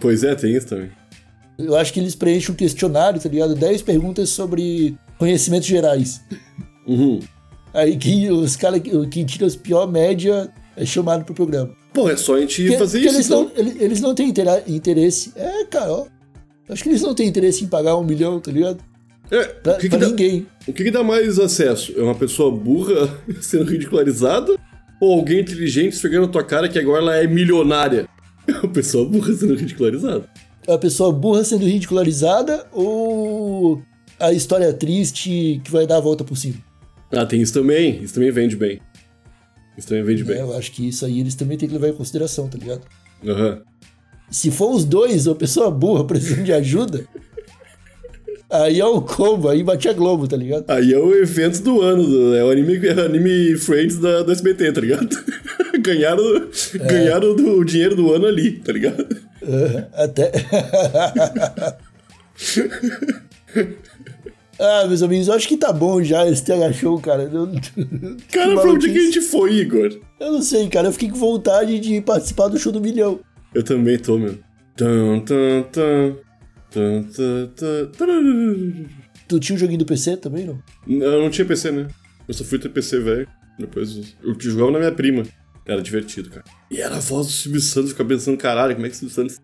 Pois 0.00 0.22
é, 0.22 0.34
tem 0.34 0.54
isso 0.54 0.68
também. 0.68 0.90
Eu 1.58 1.76
acho 1.76 1.92
que 1.92 2.00
eles 2.00 2.14
preenchem 2.14 2.52
um 2.52 2.56
questionário, 2.56 3.20
tá 3.20 3.28
ligado? 3.28 3.54
10 3.54 3.82
perguntas 3.82 4.28
sobre 4.28 4.96
conhecimentos 5.18 5.66
gerais. 5.66 6.20
Uhum. 6.86 7.20
Aí 7.72 7.96
que 7.96 8.30
os 8.30 8.54
caras 8.54 8.80
que, 8.80 9.06
que 9.08 9.24
tiram 9.24 9.46
as 9.46 9.56
pior 9.56 9.90
média 9.90 10.52
é 10.76 10.84
chamado 10.84 11.24
pro 11.24 11.34
programa. 11.34 11.74
Pô, 11.94 12.10
é 12.10 12.16
só 12.16 12.34
a 12.34 12.40
gente 12.40 12.62
Porque- 12.62 12.78
fazer 12.78 12.98
porque 12.98 13.08
isso, 13.08 13.16
eles, 13.16 13.26
então. 13.26 13.42
não, 13.56 13.82
eles, 13.82 14.00
não 14.00 14.14
têm 14.14 14.28
interesse. 14.68 15.32
É, 15.36 15.64
cara, 15.64 15.92
ó. 15.92 16.06
Acho 16.68 16.82
que 16.82 16.88
eles 16.88 17.02
não 17.02 17.14
têm 17.14 17.28
interesse 17.28 17.62
em 17.64 17.68
pagar 17.68 17.96
um 17.96 18.02
milhão, 18.04 18.40
tá 18.40 18.50
ligado? 18.50 18.78
É, 19.30 19.44
Pra, 19.44 19.74
o 19.74 19.78
que, 19.78 19.88
que 19.88 19.96
dá, 19.96 20.08
ninguém. 20.08 20.46
o 20.66 20.72
que, 20.72 20.84
que 20.84 20.90
dá 20.90 21.02
mais 21.02 21.38
acesso? 21.38 21.92
É 21.96 22.02
uma 22.02 22.14
pessoa 22.14 22.50
burra 22.50 23.08
sendo 23.40 23.64
ridicularizada? 23.70 24.54
Ou 25.00 25.12
alguém 25.18 25.40
inteligente 25.40 25.92
esfregando 25.92 26.26
na 26.26 26.32
tua 26.32 26.44
cara 26.44 26.68
que 26.68 26.78
agora 26.78 27.00
ela 27.02 27.16
é 27.16 27.26
milionária? 27.26 28.08
É 28.46 28.52
uma 28.52 28.68
pessoa 28.68 29.08
burra 29.08 29.32
sendo 29.32 29.54
ridicularizada. 29.54 30.28
A 30.68 30.76
pessoa 30.76 31.10
burra 31.10 31.42
sendo 31.44 31.64
ridicularizada 31.64 32.66
ou 32.72 33.80
a 34.20 34.34
história 34.34 34.70
triste 34.74 35.62
que 35.64 35.70
vai 35.70 35.86
dar 35.86 35.96
a 35.96 36.00
volta 36.00 36.24
por 36.24 36.36
cima? 36.36 36.56
Ah, 37.10 37.24
tem 37.24 37.40
isso 37.40 37.54
também. 37.54 38.02
Isso 38.02 38.12
também 38.12 38.30
vende 38.30 38.54
bem. 38.54 38.80
Isso 39.76 39.88
também 39.88 40.04
vende 40.04 40.22
É, 40.22 40.24
bem. 40.26 40.38
eu 40.38 40.56
acho 40.56 40.70
que 40.72 40.88
isso 40.88 41.04
aí 41.04 41.20
eles 41.20 41.34
também 41.34 41.56
têm 41.58 41.68
que 41.68 41.74
levar 41.74 41.88
em 41.88 41.92
consideração, 41.94 42.48
tá 42.48 42.56
ligado? 42.58 42.82
Aham. 43.26 43.60
Se 44.30 44.50
for 44.50 44.74
os 44.74 44.84
dois, 44.84 45.26
a 45.28 45.34
pessoa 45.34 45.70
burra 45.70 46.04
precisando 46.04 46.44
de 46.44 46.52
ajuda, 46.52 47.06
Aí 48.50 48.78
é 48.78 48.84
o 48.86 49.00
combo, 49.00 49.48
aí 49.48 49.64
bate 49.64 49.88
a 49.88 49.92
Globo, 49.92 50.28
tá 50.28 50.36
ligado? 50.36 50.66
Aí 50.68 50.92
é 50.92 50.98
o 50.98 51.12
evento 51.14 51.60
do 51.62 51.80
ano, 51.80 52.06
do- 52.06 52.34
é 52.36 52.44
o 52.44 52.50
anime, 52.50 52.86
é 52.86 52.92
anime 52.92 53.56
Friends 53.56 53.98
da, 53.98 54.22
do 54.22 54.30
SBT, 54.30 54.70
tá 54.70 54.80
ligado? 54.80 55.08
ganharam 55.80 56.22
ganharam 56.86 57.34
do- 57.34 57.58
o 57.58 57.64
dinheiro 57.64 57.96
do 57.96 58.12
ano 58.12 58.26
ali, 58.26 58.52
tá 58.60 58.72
ligado? 58.72 59.04
Aham, 59.42 59.86
Até. 59.94 60.30
ah, 64.58 64.86
meus 64.86 65.02
amigos, 65.02 65.28
eu 65.28 65.34
acho 65.34 65.48
que 65.48 65.56
tá 65.56 65.72
bom 65.72 66.02
já 66.02 66.26
esse 66.28 66.44
TH 66.44 66.72
Show, 66.72 67.00
cara. 67.00 67.24
Eu, 67.24 67.48
Cara, 68.30 68.54
pra 68.60 68.70
onde 68.70 68.90
que 68.92 68.98
a 68.98 69.02
gente 69.02 69.20
foi, 69.20 69.54
Igor? 69.54 69.98
eu 70.20 70.32
não 70.32 70.42
sei, 70.42 70.68
cara. 70.68 70.88
Eu 70.88 70.92
fiquei 70.92 71.10
com 71.10 71.16
vontade 71.16 71.78
de 71.80 72.00
participar 72.00 72.48
do 72.48 72.58
show 72.58 72.72
do 72.72 72.80
milhão. 72.80 73.20
Eu 73.54 73.62
também 73.62 73.98
tô, 73.98 74.18
meu. 74.18 74.38
Tum, 74.76 75.20
tum, 75.20 75.62
tum. 75.72 76.16
Tum, 76.70 77.02
tum, 77.04 77.46
tum, 77.54 77.92
tararara. 77.96 78.88
Tu 79.28 79.38
tinha 79.38 79.54
um 79.54 79.58
joguinho 79.58 79.78
do 79.78 79.86
PC 79.86 80.16
também, 80.16 80.44
não? 80.44 80.60
Eu 80.88 81.22
não 81.22 81.30
tinha 81.30 81.44
PC, 81.44 81.70
né? 81.70 81.86
Eu 82.26 82.34
só 82.34 82.42
fui 82.44 82.58
ter 82.58 82.68
PC, 82.68 82.98
velho. 83.00 83.28
Depois 83.58 84.16
eu 84.22 84.34
jogava 84.40 84.72
na 84.72 84.78
minha 84.80 84.92
prima. 84.92 85.22
Era 85.66 85.80
divertido, 85.80 86.30
cara. 86.30 86.44
E 86.70 86.80
era 86.80 86.96
a 86.96 87.00
voz 87.00 87.26
do 87.28 87.32
Silvio 87.32 87.60
Santos, 87.60 87.92
ficar 87.92 88.04
pensando, 88.04 88.36
caralho, 88.36 88.74
como 88.74 88.86
é 88.86 88.90
que 88.90 88.96
o 88.96 88.98
Silvio 88.98 89.14
Santos. 89.14 89.40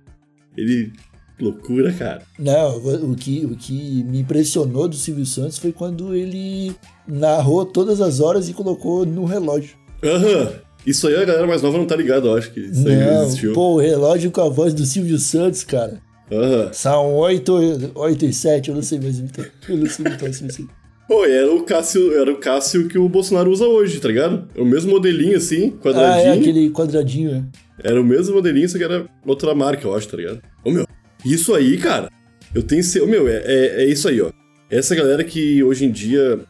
Ele. 0.56 0.92
Loucura, 1.40 1.92
cara. 1.92 2.22
Não, 2.38 2.76
o 3.10 3.14
que, 3.16 3.44
o 3.46 3.56
que 3.56 4.04
me 4.04 4.20
impressionou 4.20 4.86
do 4.88 4.96
Silvio 4.96 5.24
Santos 5.26 5.58
foi 5.58 5.72
quando 5.72 6.14
ele 6.14 6.72
narrou 7.06 7.64
todas 7.64 8.00
as 8.00 8.20
horas 8.20 8.48
e 8.48 8.52
colocou 8.52 9.04
no 9.06 9.24
relógio. 9.24 9.76
Aham. 10.04 10.52
Isso 10.86 11.06
aí 11.08 11.14
a 11.16 11.24
galera 11.24 11.46
mais 11.46 11.60
nova 11.60 11.76
não 11.76 11.84
tá 11.86 11.94
ligada, 11.94 12.26
eu 12.26 12.36
acho 12.36 12.52
que 12.52 12.60
isso 12.60 12.88
aí 12.88 12.96
não, 12.96 13.22
existiu. 13.24 13.52
pô, 13.52 13.74
o 13.74 13.78
relógio 13.80 14.30
com 14.30 14.40
a 14.40 14.48
voz 14.48 14.72
do 14.72 14.84
Silvio 14.86 15.18
Santos, 15.18 15.62
cara. 15.62 16.00
Aham. 16.32 16.70
São 16.72 17.14
8, 17.16 17.92
8 17.94 18.24
e 18.24 18.32
7, 18.32 18.68
eu 18.70 18.74
não 18.76 18.82
sei 18.82 18.98
mais 19.00 19.18
imitar. 19.18 19.46
Eu 19.68 19.76
não 19.76 19.86
sei 19.86 20.06
imitar 20.06 20.32
Silvio 20.32 20.54
Santos. 20.54 20.74
Pô, 21.06 21.24
era 21.26 21.52
o 21.52 21.64
Cássio, 21.64 22.16
era 22.16 22.30
o 22.32 22.36
Cássio 22.36 22.86
que 22.88 22.96
o 22.96 23.08
Bolsonaro 23.08 23.50
usa 23.50 23.66
hoje, 23.66 23.98
tá 23.98 24.06
ligado? 24.08 24.48
É 24.54 24.60
o 24.60 24.64
mesmo 24.64 24.92
modelinho 24.92 25.36
assim, 25.36 25.74
Ah, 25.78 25.82
quadradinho. 25.82 26.26
é 26.28 26.32
aquele 26.38 26.70
quadradinho, 26.70 27.30
é. 27.34 27.42
Era 27.90 28.00
o 28.00 28.04
mesmo 28.04 28.36
modelinho, 28.36 28.68
só 28.68 28.78
que 28.78 28.84
era 28.84 29.06
outra 29.26 29.54
marca, 29.54 29.86
eu 29.86 29.94
acho, 29.94 30.06
tá 30.08 30.16
ligado? 30.16 30.40
Ô, 30.64 30.70
meu, 30.70 30.86
isso 31.24 31.54
aí, 31.54 31.76
cara, 31.76 32.10
eu 32.54 32.62
tenho... 32.62 32.82
Ô, 33.02 33.06
meu, 33.06 33.28
é, 33.28 33.42
é, 33.44 33.82
é 33.82 33.86
isso 33.86 34.08
aí, 34.08 34.20
ó. 34.20 34.30
Essa 34.70 34.94
galera 34.94 35.24
que 35.24 35.62
hoje 35.62 35.84
em 35.84 35.90
dia, 35.90 36.40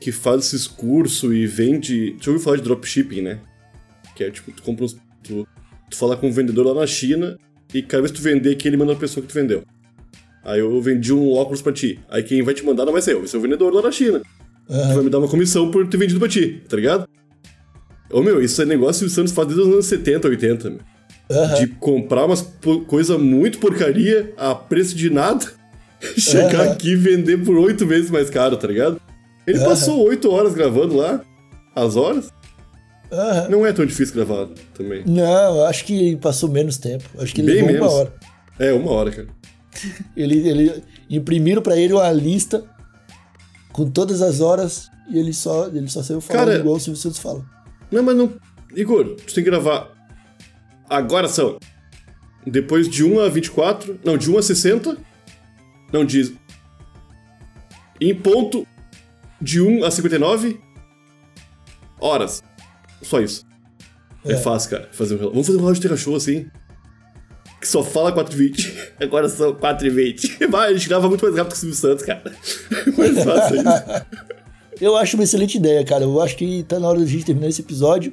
que 0.00 0.12
faz 0.12 0.46
esses 0.46 0.66
cursos 0.66 1.32
e 1.34 1.46
vende... 1.46 2.16
Já 2.20 2.30
ouviu 2.30 2.44
falar 2.44 2.56
de 2.56 2.62
dropshipping, 2.62 3.22
né? 3.22 3.40
Que 4.14 4.24
é, 4.24 4.30
tipo, 4.30 4.52
tu 4.52 4.62
compra 4.62 4.84
uns... 4.84 4.96
Tu, 5.22 5.46
tu 5.90 5.96
fala 5.96 6.16
com 6.16 6.28
um 6.28 6.32
vendedor 6.32 6.66
lá 6.66 6.74
na 6.80 6.86
China 6.86 7.36
e 7.72 7.82
cada 7.82 8.02
vez 8.02 8.12
que 8.12 8.18
tu 8.18 8.22
vender 8.22 8.52
aqui, 8.52 8.68
ele 8.68 8.76
manda 8.76 8.92
a 8.92 8.96
pessoa 8.96 9.22
que 9.22 9.32
tu 9.32 9.34
vendeu. 9.34 9.64
Aí 10.44 10.60
eu 10.60 10.80
vendi 10.80 11.12
um 11.12 11.32
óculos 11.32 11.60
pra 11.60 11.72
ti. 11.72 12.00
Aí 12.08 12.22
quem 12.22 12.42
vai 12.42 12.54
te 12.54 12.64
mandar 12.64 12.84
não 12.84 12.92
vai 12.92 13.02
ser 13.02 13.12
eu, 13.12 13.18
vai 13.18 13.28
ser 13.28 13.36
o 13.36 13.40
vendedor 13.40 13.72
lá 13.72 13.82
na 13.82 13.92
China. 13.92 14.22
Tu 14.66 14.94
vai 14.94 15.02
me 15.02 15.10
dar 15.10 15.18
uma 15.18 15.28
comissão 15.28 15.70
por 15.70 15.86
ter 15.86 15.96
vendido 15.96 16.20
pra 16.20 16.28
ti, 16.28 16.62
tá 16.68 16.76
ligado? 16.76 17.08
Ô, 18.10 18.22
meu, 18.22 18.42
isso 18.42 18.60
é 18.62 18.64
negócio 18.64 19.06
que 19.06 19.12
o 19.12 19.14
Santos 19.14 19.32
faz 19.32 19.48
desde 19.48 19.62
os 19.64 19.72
anos 19.72 19.86
70, 19.86 20.28
80, 20.28 20.70
meu 20.70 20.80
Aham. 21.30 21.54
de 21.60 21.66
comprar 21.68 22.26
umas 22.26 22.44
coisa 22.88 23.16
muito 23.16 23.58
porcaria 23.58 24.32
a 24.36 24.54
preço 24.54 24.94
de 24.96 25.08
nada, 25.10 25.46
chegar 26.18 26.62
Aham. 26.62 26.72
aqui 26.72 26.90
e 26.90 26.96
vender 26.96 27.44
por 27.44 27.56
oito 27.56 27.86
vezes 27.86 28.10
mais 28.10 28.28
caro, 28.30 28.56
tá 28.56 28.66
ligado? 28.66 29.00
Ele 29.46 29.58
Aham. 29.58 29.68
passou 29.68 30.02
oito 30.08 30.30
horas 30.30 30.54
gravando 30.54 30.96
lá, 30.96 31.20
as 31.74 31.96
horas. 31.96 32.30
Não 33.48 33.66
é 33.66 33.72
tão 33.72 33.84
difícil 33.84 34.14
gravar 34.14 34.48
também. 34.74 35.02
Não, 35.04 35.64
acho 35.64 35.84
que 35.84 35.94
ele 36.08 36.16
passou 36.16 36.48
menos 36.48 36.78
tempo. 36.78 37.04
Acho 37.18 37.34
que 37.34 37.40
ele 37.40 37.52
Bem 37.54 37.62
levou 37.62 37.72
menos. 37.72 37.88
uma 37.92 37.98
hora. 38.00 38.14
É, 38.58 38.72
uma 38.72 38.90
hora, 38.92 39.10
cara. 39.10 39.28
Ele, 40.16 40.48
ele 40.48 40.82
imprimiram 41.08 41.62
pra 41.62 41.76
ele 41.76 41.92
uma 41.92 42.10
lista 42.12 42.64
com 43.72 43.88
todas 43.88 44.20
as 44.20 44.40
horas 44.40 44.88
e 45.08 45.18
ele 45.18 45.32
só, 45.32 45.68
ele 45.68 45.88
só 45.88 46.02
saiu 46.02 46.20
falando 46.20 46.46
Cara- 46.46 46.58
igual 46.58 46.74
o 46.76 46.80
Silvio 46.80 47.00
Santos 47.00 47.18
fala. 47.20 47.44
Não, 47.90 48.02
mas 48.02 48.16
não. 48.16 48.32
Igor, 48.74 49.14
tu 49.16 49.32
tem 49.34 49.42
que 49.44 49.50
gravar. 49.50 49.88
Agora 50.90 51.28
são. 51.28 51.56
Depois 52.44 52.88
de 52.88 53.04
1 53.04 53.20
a 53.20 53.28
24. 53.28 54.00
Não, 54.04 54.18
de 54.18 54.28
1 54.30 54.38
a 54.38 54.42
60. 54.42 54.96
Não, 55.92 56.04
de. 56.04 56.34
Em 58.00 58.14
ponto. 58.14 58.66
De 59.40 59.60
1 59.60 59.84
a 59.84 59.90
59. 59.90 60.60
Horas. 62.00 62.42
Só 63.02 63.20
isso. 63.20 63.46
É, 64.24 64.32
É. 64.32 64.36
fácil, 64.36 64.70
cara. 64.70 64.88
Fazer 64.92 65.14
um 65.14 65.18
relógio. 65.18 65.32
Vamos 65.32 65.46
fazer 65.46 65.58
um 65.58 65.60
relógio 65.60 65.80
de 65.82 65.88
terra 65.88 65.96
show 66.00 66.16
assim. 66.16 66.46
Que 67.60 67.68
só 67.68 67.84
fala 67.84 68.10
4h20. 68.12 68.92
Agora 69.00 69.28
são 69.28 69.54
4h20. 69.54 70.48
Vai, 70.50 70.70
a 70.70 70.72
gente 70.74 70.88
grava 70.88 71.08
muito 71.08 71.22
mais 71.24 71.36
rápido 71.36 71.52
que 71.52 71.56
o 71.58 71.60
Silvio 71.60 71.76
Santos, 71.76 72.04
cara. 72.04 72.22
mais 72.98 73.22
fácil 73.24 73.56
isso. 73.56 74.06
Eu 74.80 74.96
acho 74.96 75.16
uma 75.16 75.24
excelente 75.24 75.58
ideia, 75.58 75.84
cara. 75.84 76.04
Eu 76.04 76.20
acho 76.22 76.36
que 76.36 76.62
tá 76.64 76.78
na 76.80 76.88
hora 76.88 76.98
da 76.98 77.06
gente 77.06 77.24
terminar 77.24 77.48
esse 77.48 77.60
episódio 77.60 78.12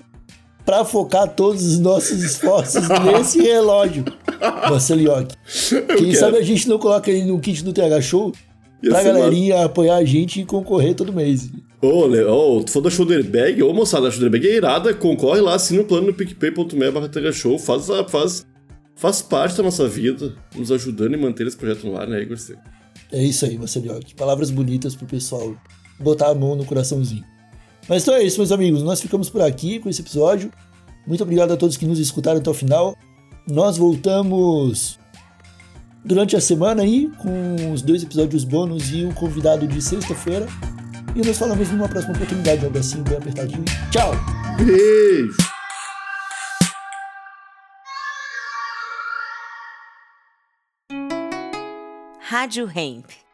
pra 0.67 0.83
focar 0.83 1.29
todos 1.33 1.65
os 1.65 1.79
nossos 1.79 2.21
esforços 2.21 2.83
nesse 3.05 3.41
relógio, 3.41 4.03
Marcelo 4.69 4.99
Yoki. 5.01 5.35
Quem 5.95 6.07
quero. 6.11 6.15
sabe 6.19 6.37
a 6.37 6.41
gente 6.41 6.67
não 6.67 6.77
coloca 6.77 7.09
ele 7.09 7.25
no 7.25 7.39
kit 7.39 7.63
do 7.63 7.71
TH 7.71 8.01
Show 8.01 8.33
Ia 8.83 8.91
pra 8.91 9.01
galerinha 9.01 9.63
apoiar 9.63 9.95
a 9.95 10.03
gente 10.03 10.41
e 10.41 10.45
concorrer 10.45 10.93
todo 10.93 11.13
mês. 11.13 11.49
Ô, 11.81 12.05
Le- 12.05 12.25
ô, 12.25 12.61
tu 12.63 12.71
falou 12.71 12.89
da 12.89 12.95
Shoulderbag? 12.95 13.63
Ô, 13.63 13.71
moçada, 13.73 14.07
a 14.09 14.11
Shoulderbag 14.11 14.45
é 14.45 14.55
irada. 14.57 14.93
Concorre 14.93 15.39
lá, 15.39 15.55
assina 15.55 15.81
o 15.81 15.85
plano 15.85 16.07
no 16.07 16.13
picpay.me 16.13 16.91
barra 16.91 17.31
show. 17.31 17.57
Faz, 17.57 17.89
a- 17.89 18.03
faz, 18.03 18.45
faz 18.95 19.21
parte 19.21 19.55
da 19.55 19.63
nossa 19.63 19.87
vida, 19.87 20.35
nos 20.53 20.71
ajudando 20.71 21.13
e 21.13 21.17
manter 21.17 21.47
esse 21.47 21.55
projeto 21.55 21.87
no 21.87 21.95
ar, 21.97 22.07
né, 22.07 22.21
Igor? 22.21 22.35
É 23.11 23.23
isso 23.23 23.45
aí, 23.45 23.57
Marcelo 23.57 23.85
Yoki. 23.85 24.15
Palavras 24.15 24.51
bonitas 24.51 24.95
pro 24.95 25.05
pessoal 25.07 25.55
botar 25.99 26.29
a 26.29 26.35
mão 26.35 26.55
no 26.55 26.65
coraçãozinho. 26.65 27.23
Mas 27.87 28.03
então 28.03 28.15
é 28.15 28.23
isso, 28.23 28.37
meus 28.37 28.51
amigos. 28.51 28.83
Nós 28.83 29.01
ficamos 29.01 29.29
por 29.29 29.41
aqui 29.41 29.79
com 29.79 29.89
esse 29.89 30.01
episódio. 30.01 30.51
Muito 31.05 31.23
obrigado 31.23 31.53
a 31.53 31.57
todos 31.57 31.77
que 31.77 31.85
nos 31.85 31.99
escutaram 31.99 32.39
até 32.39 32.49
o 32.49 32.53
final. 32.53 32.95
Nós 33.47 33.77
voltamos 33.77 34.99
durante 36.03 36.35
a 36.35 36.41
semana 36.41 36.83
aí 36.83 37.09
com 37.17 37.71
os 37.71 37.81
dois 37.81 38.03
episódios 38.03 38.43
bônus 38.43 38.91
e 38.91 39.05
o 39.05 39.13
convidado 39.13 39.67
de 39.67 39.81
sexta-feira. 39.81 40.47
E 41.15 41.21
nos 41.21 41.37
falamos 41.37 41.69
numa 41.71 41.87
próxima 41.87 42.13
oportunidade. 42.13 42.63
Um 42.63 42.67
abracinho 42.67 43.03
bem 43.03 43.17
apertadinho. 43.17 43.65
Tchau! 43.89 44.11
Beijo! 44.57 45.37
Rádio 52.29 52.69
Hemp. 52.75 53.26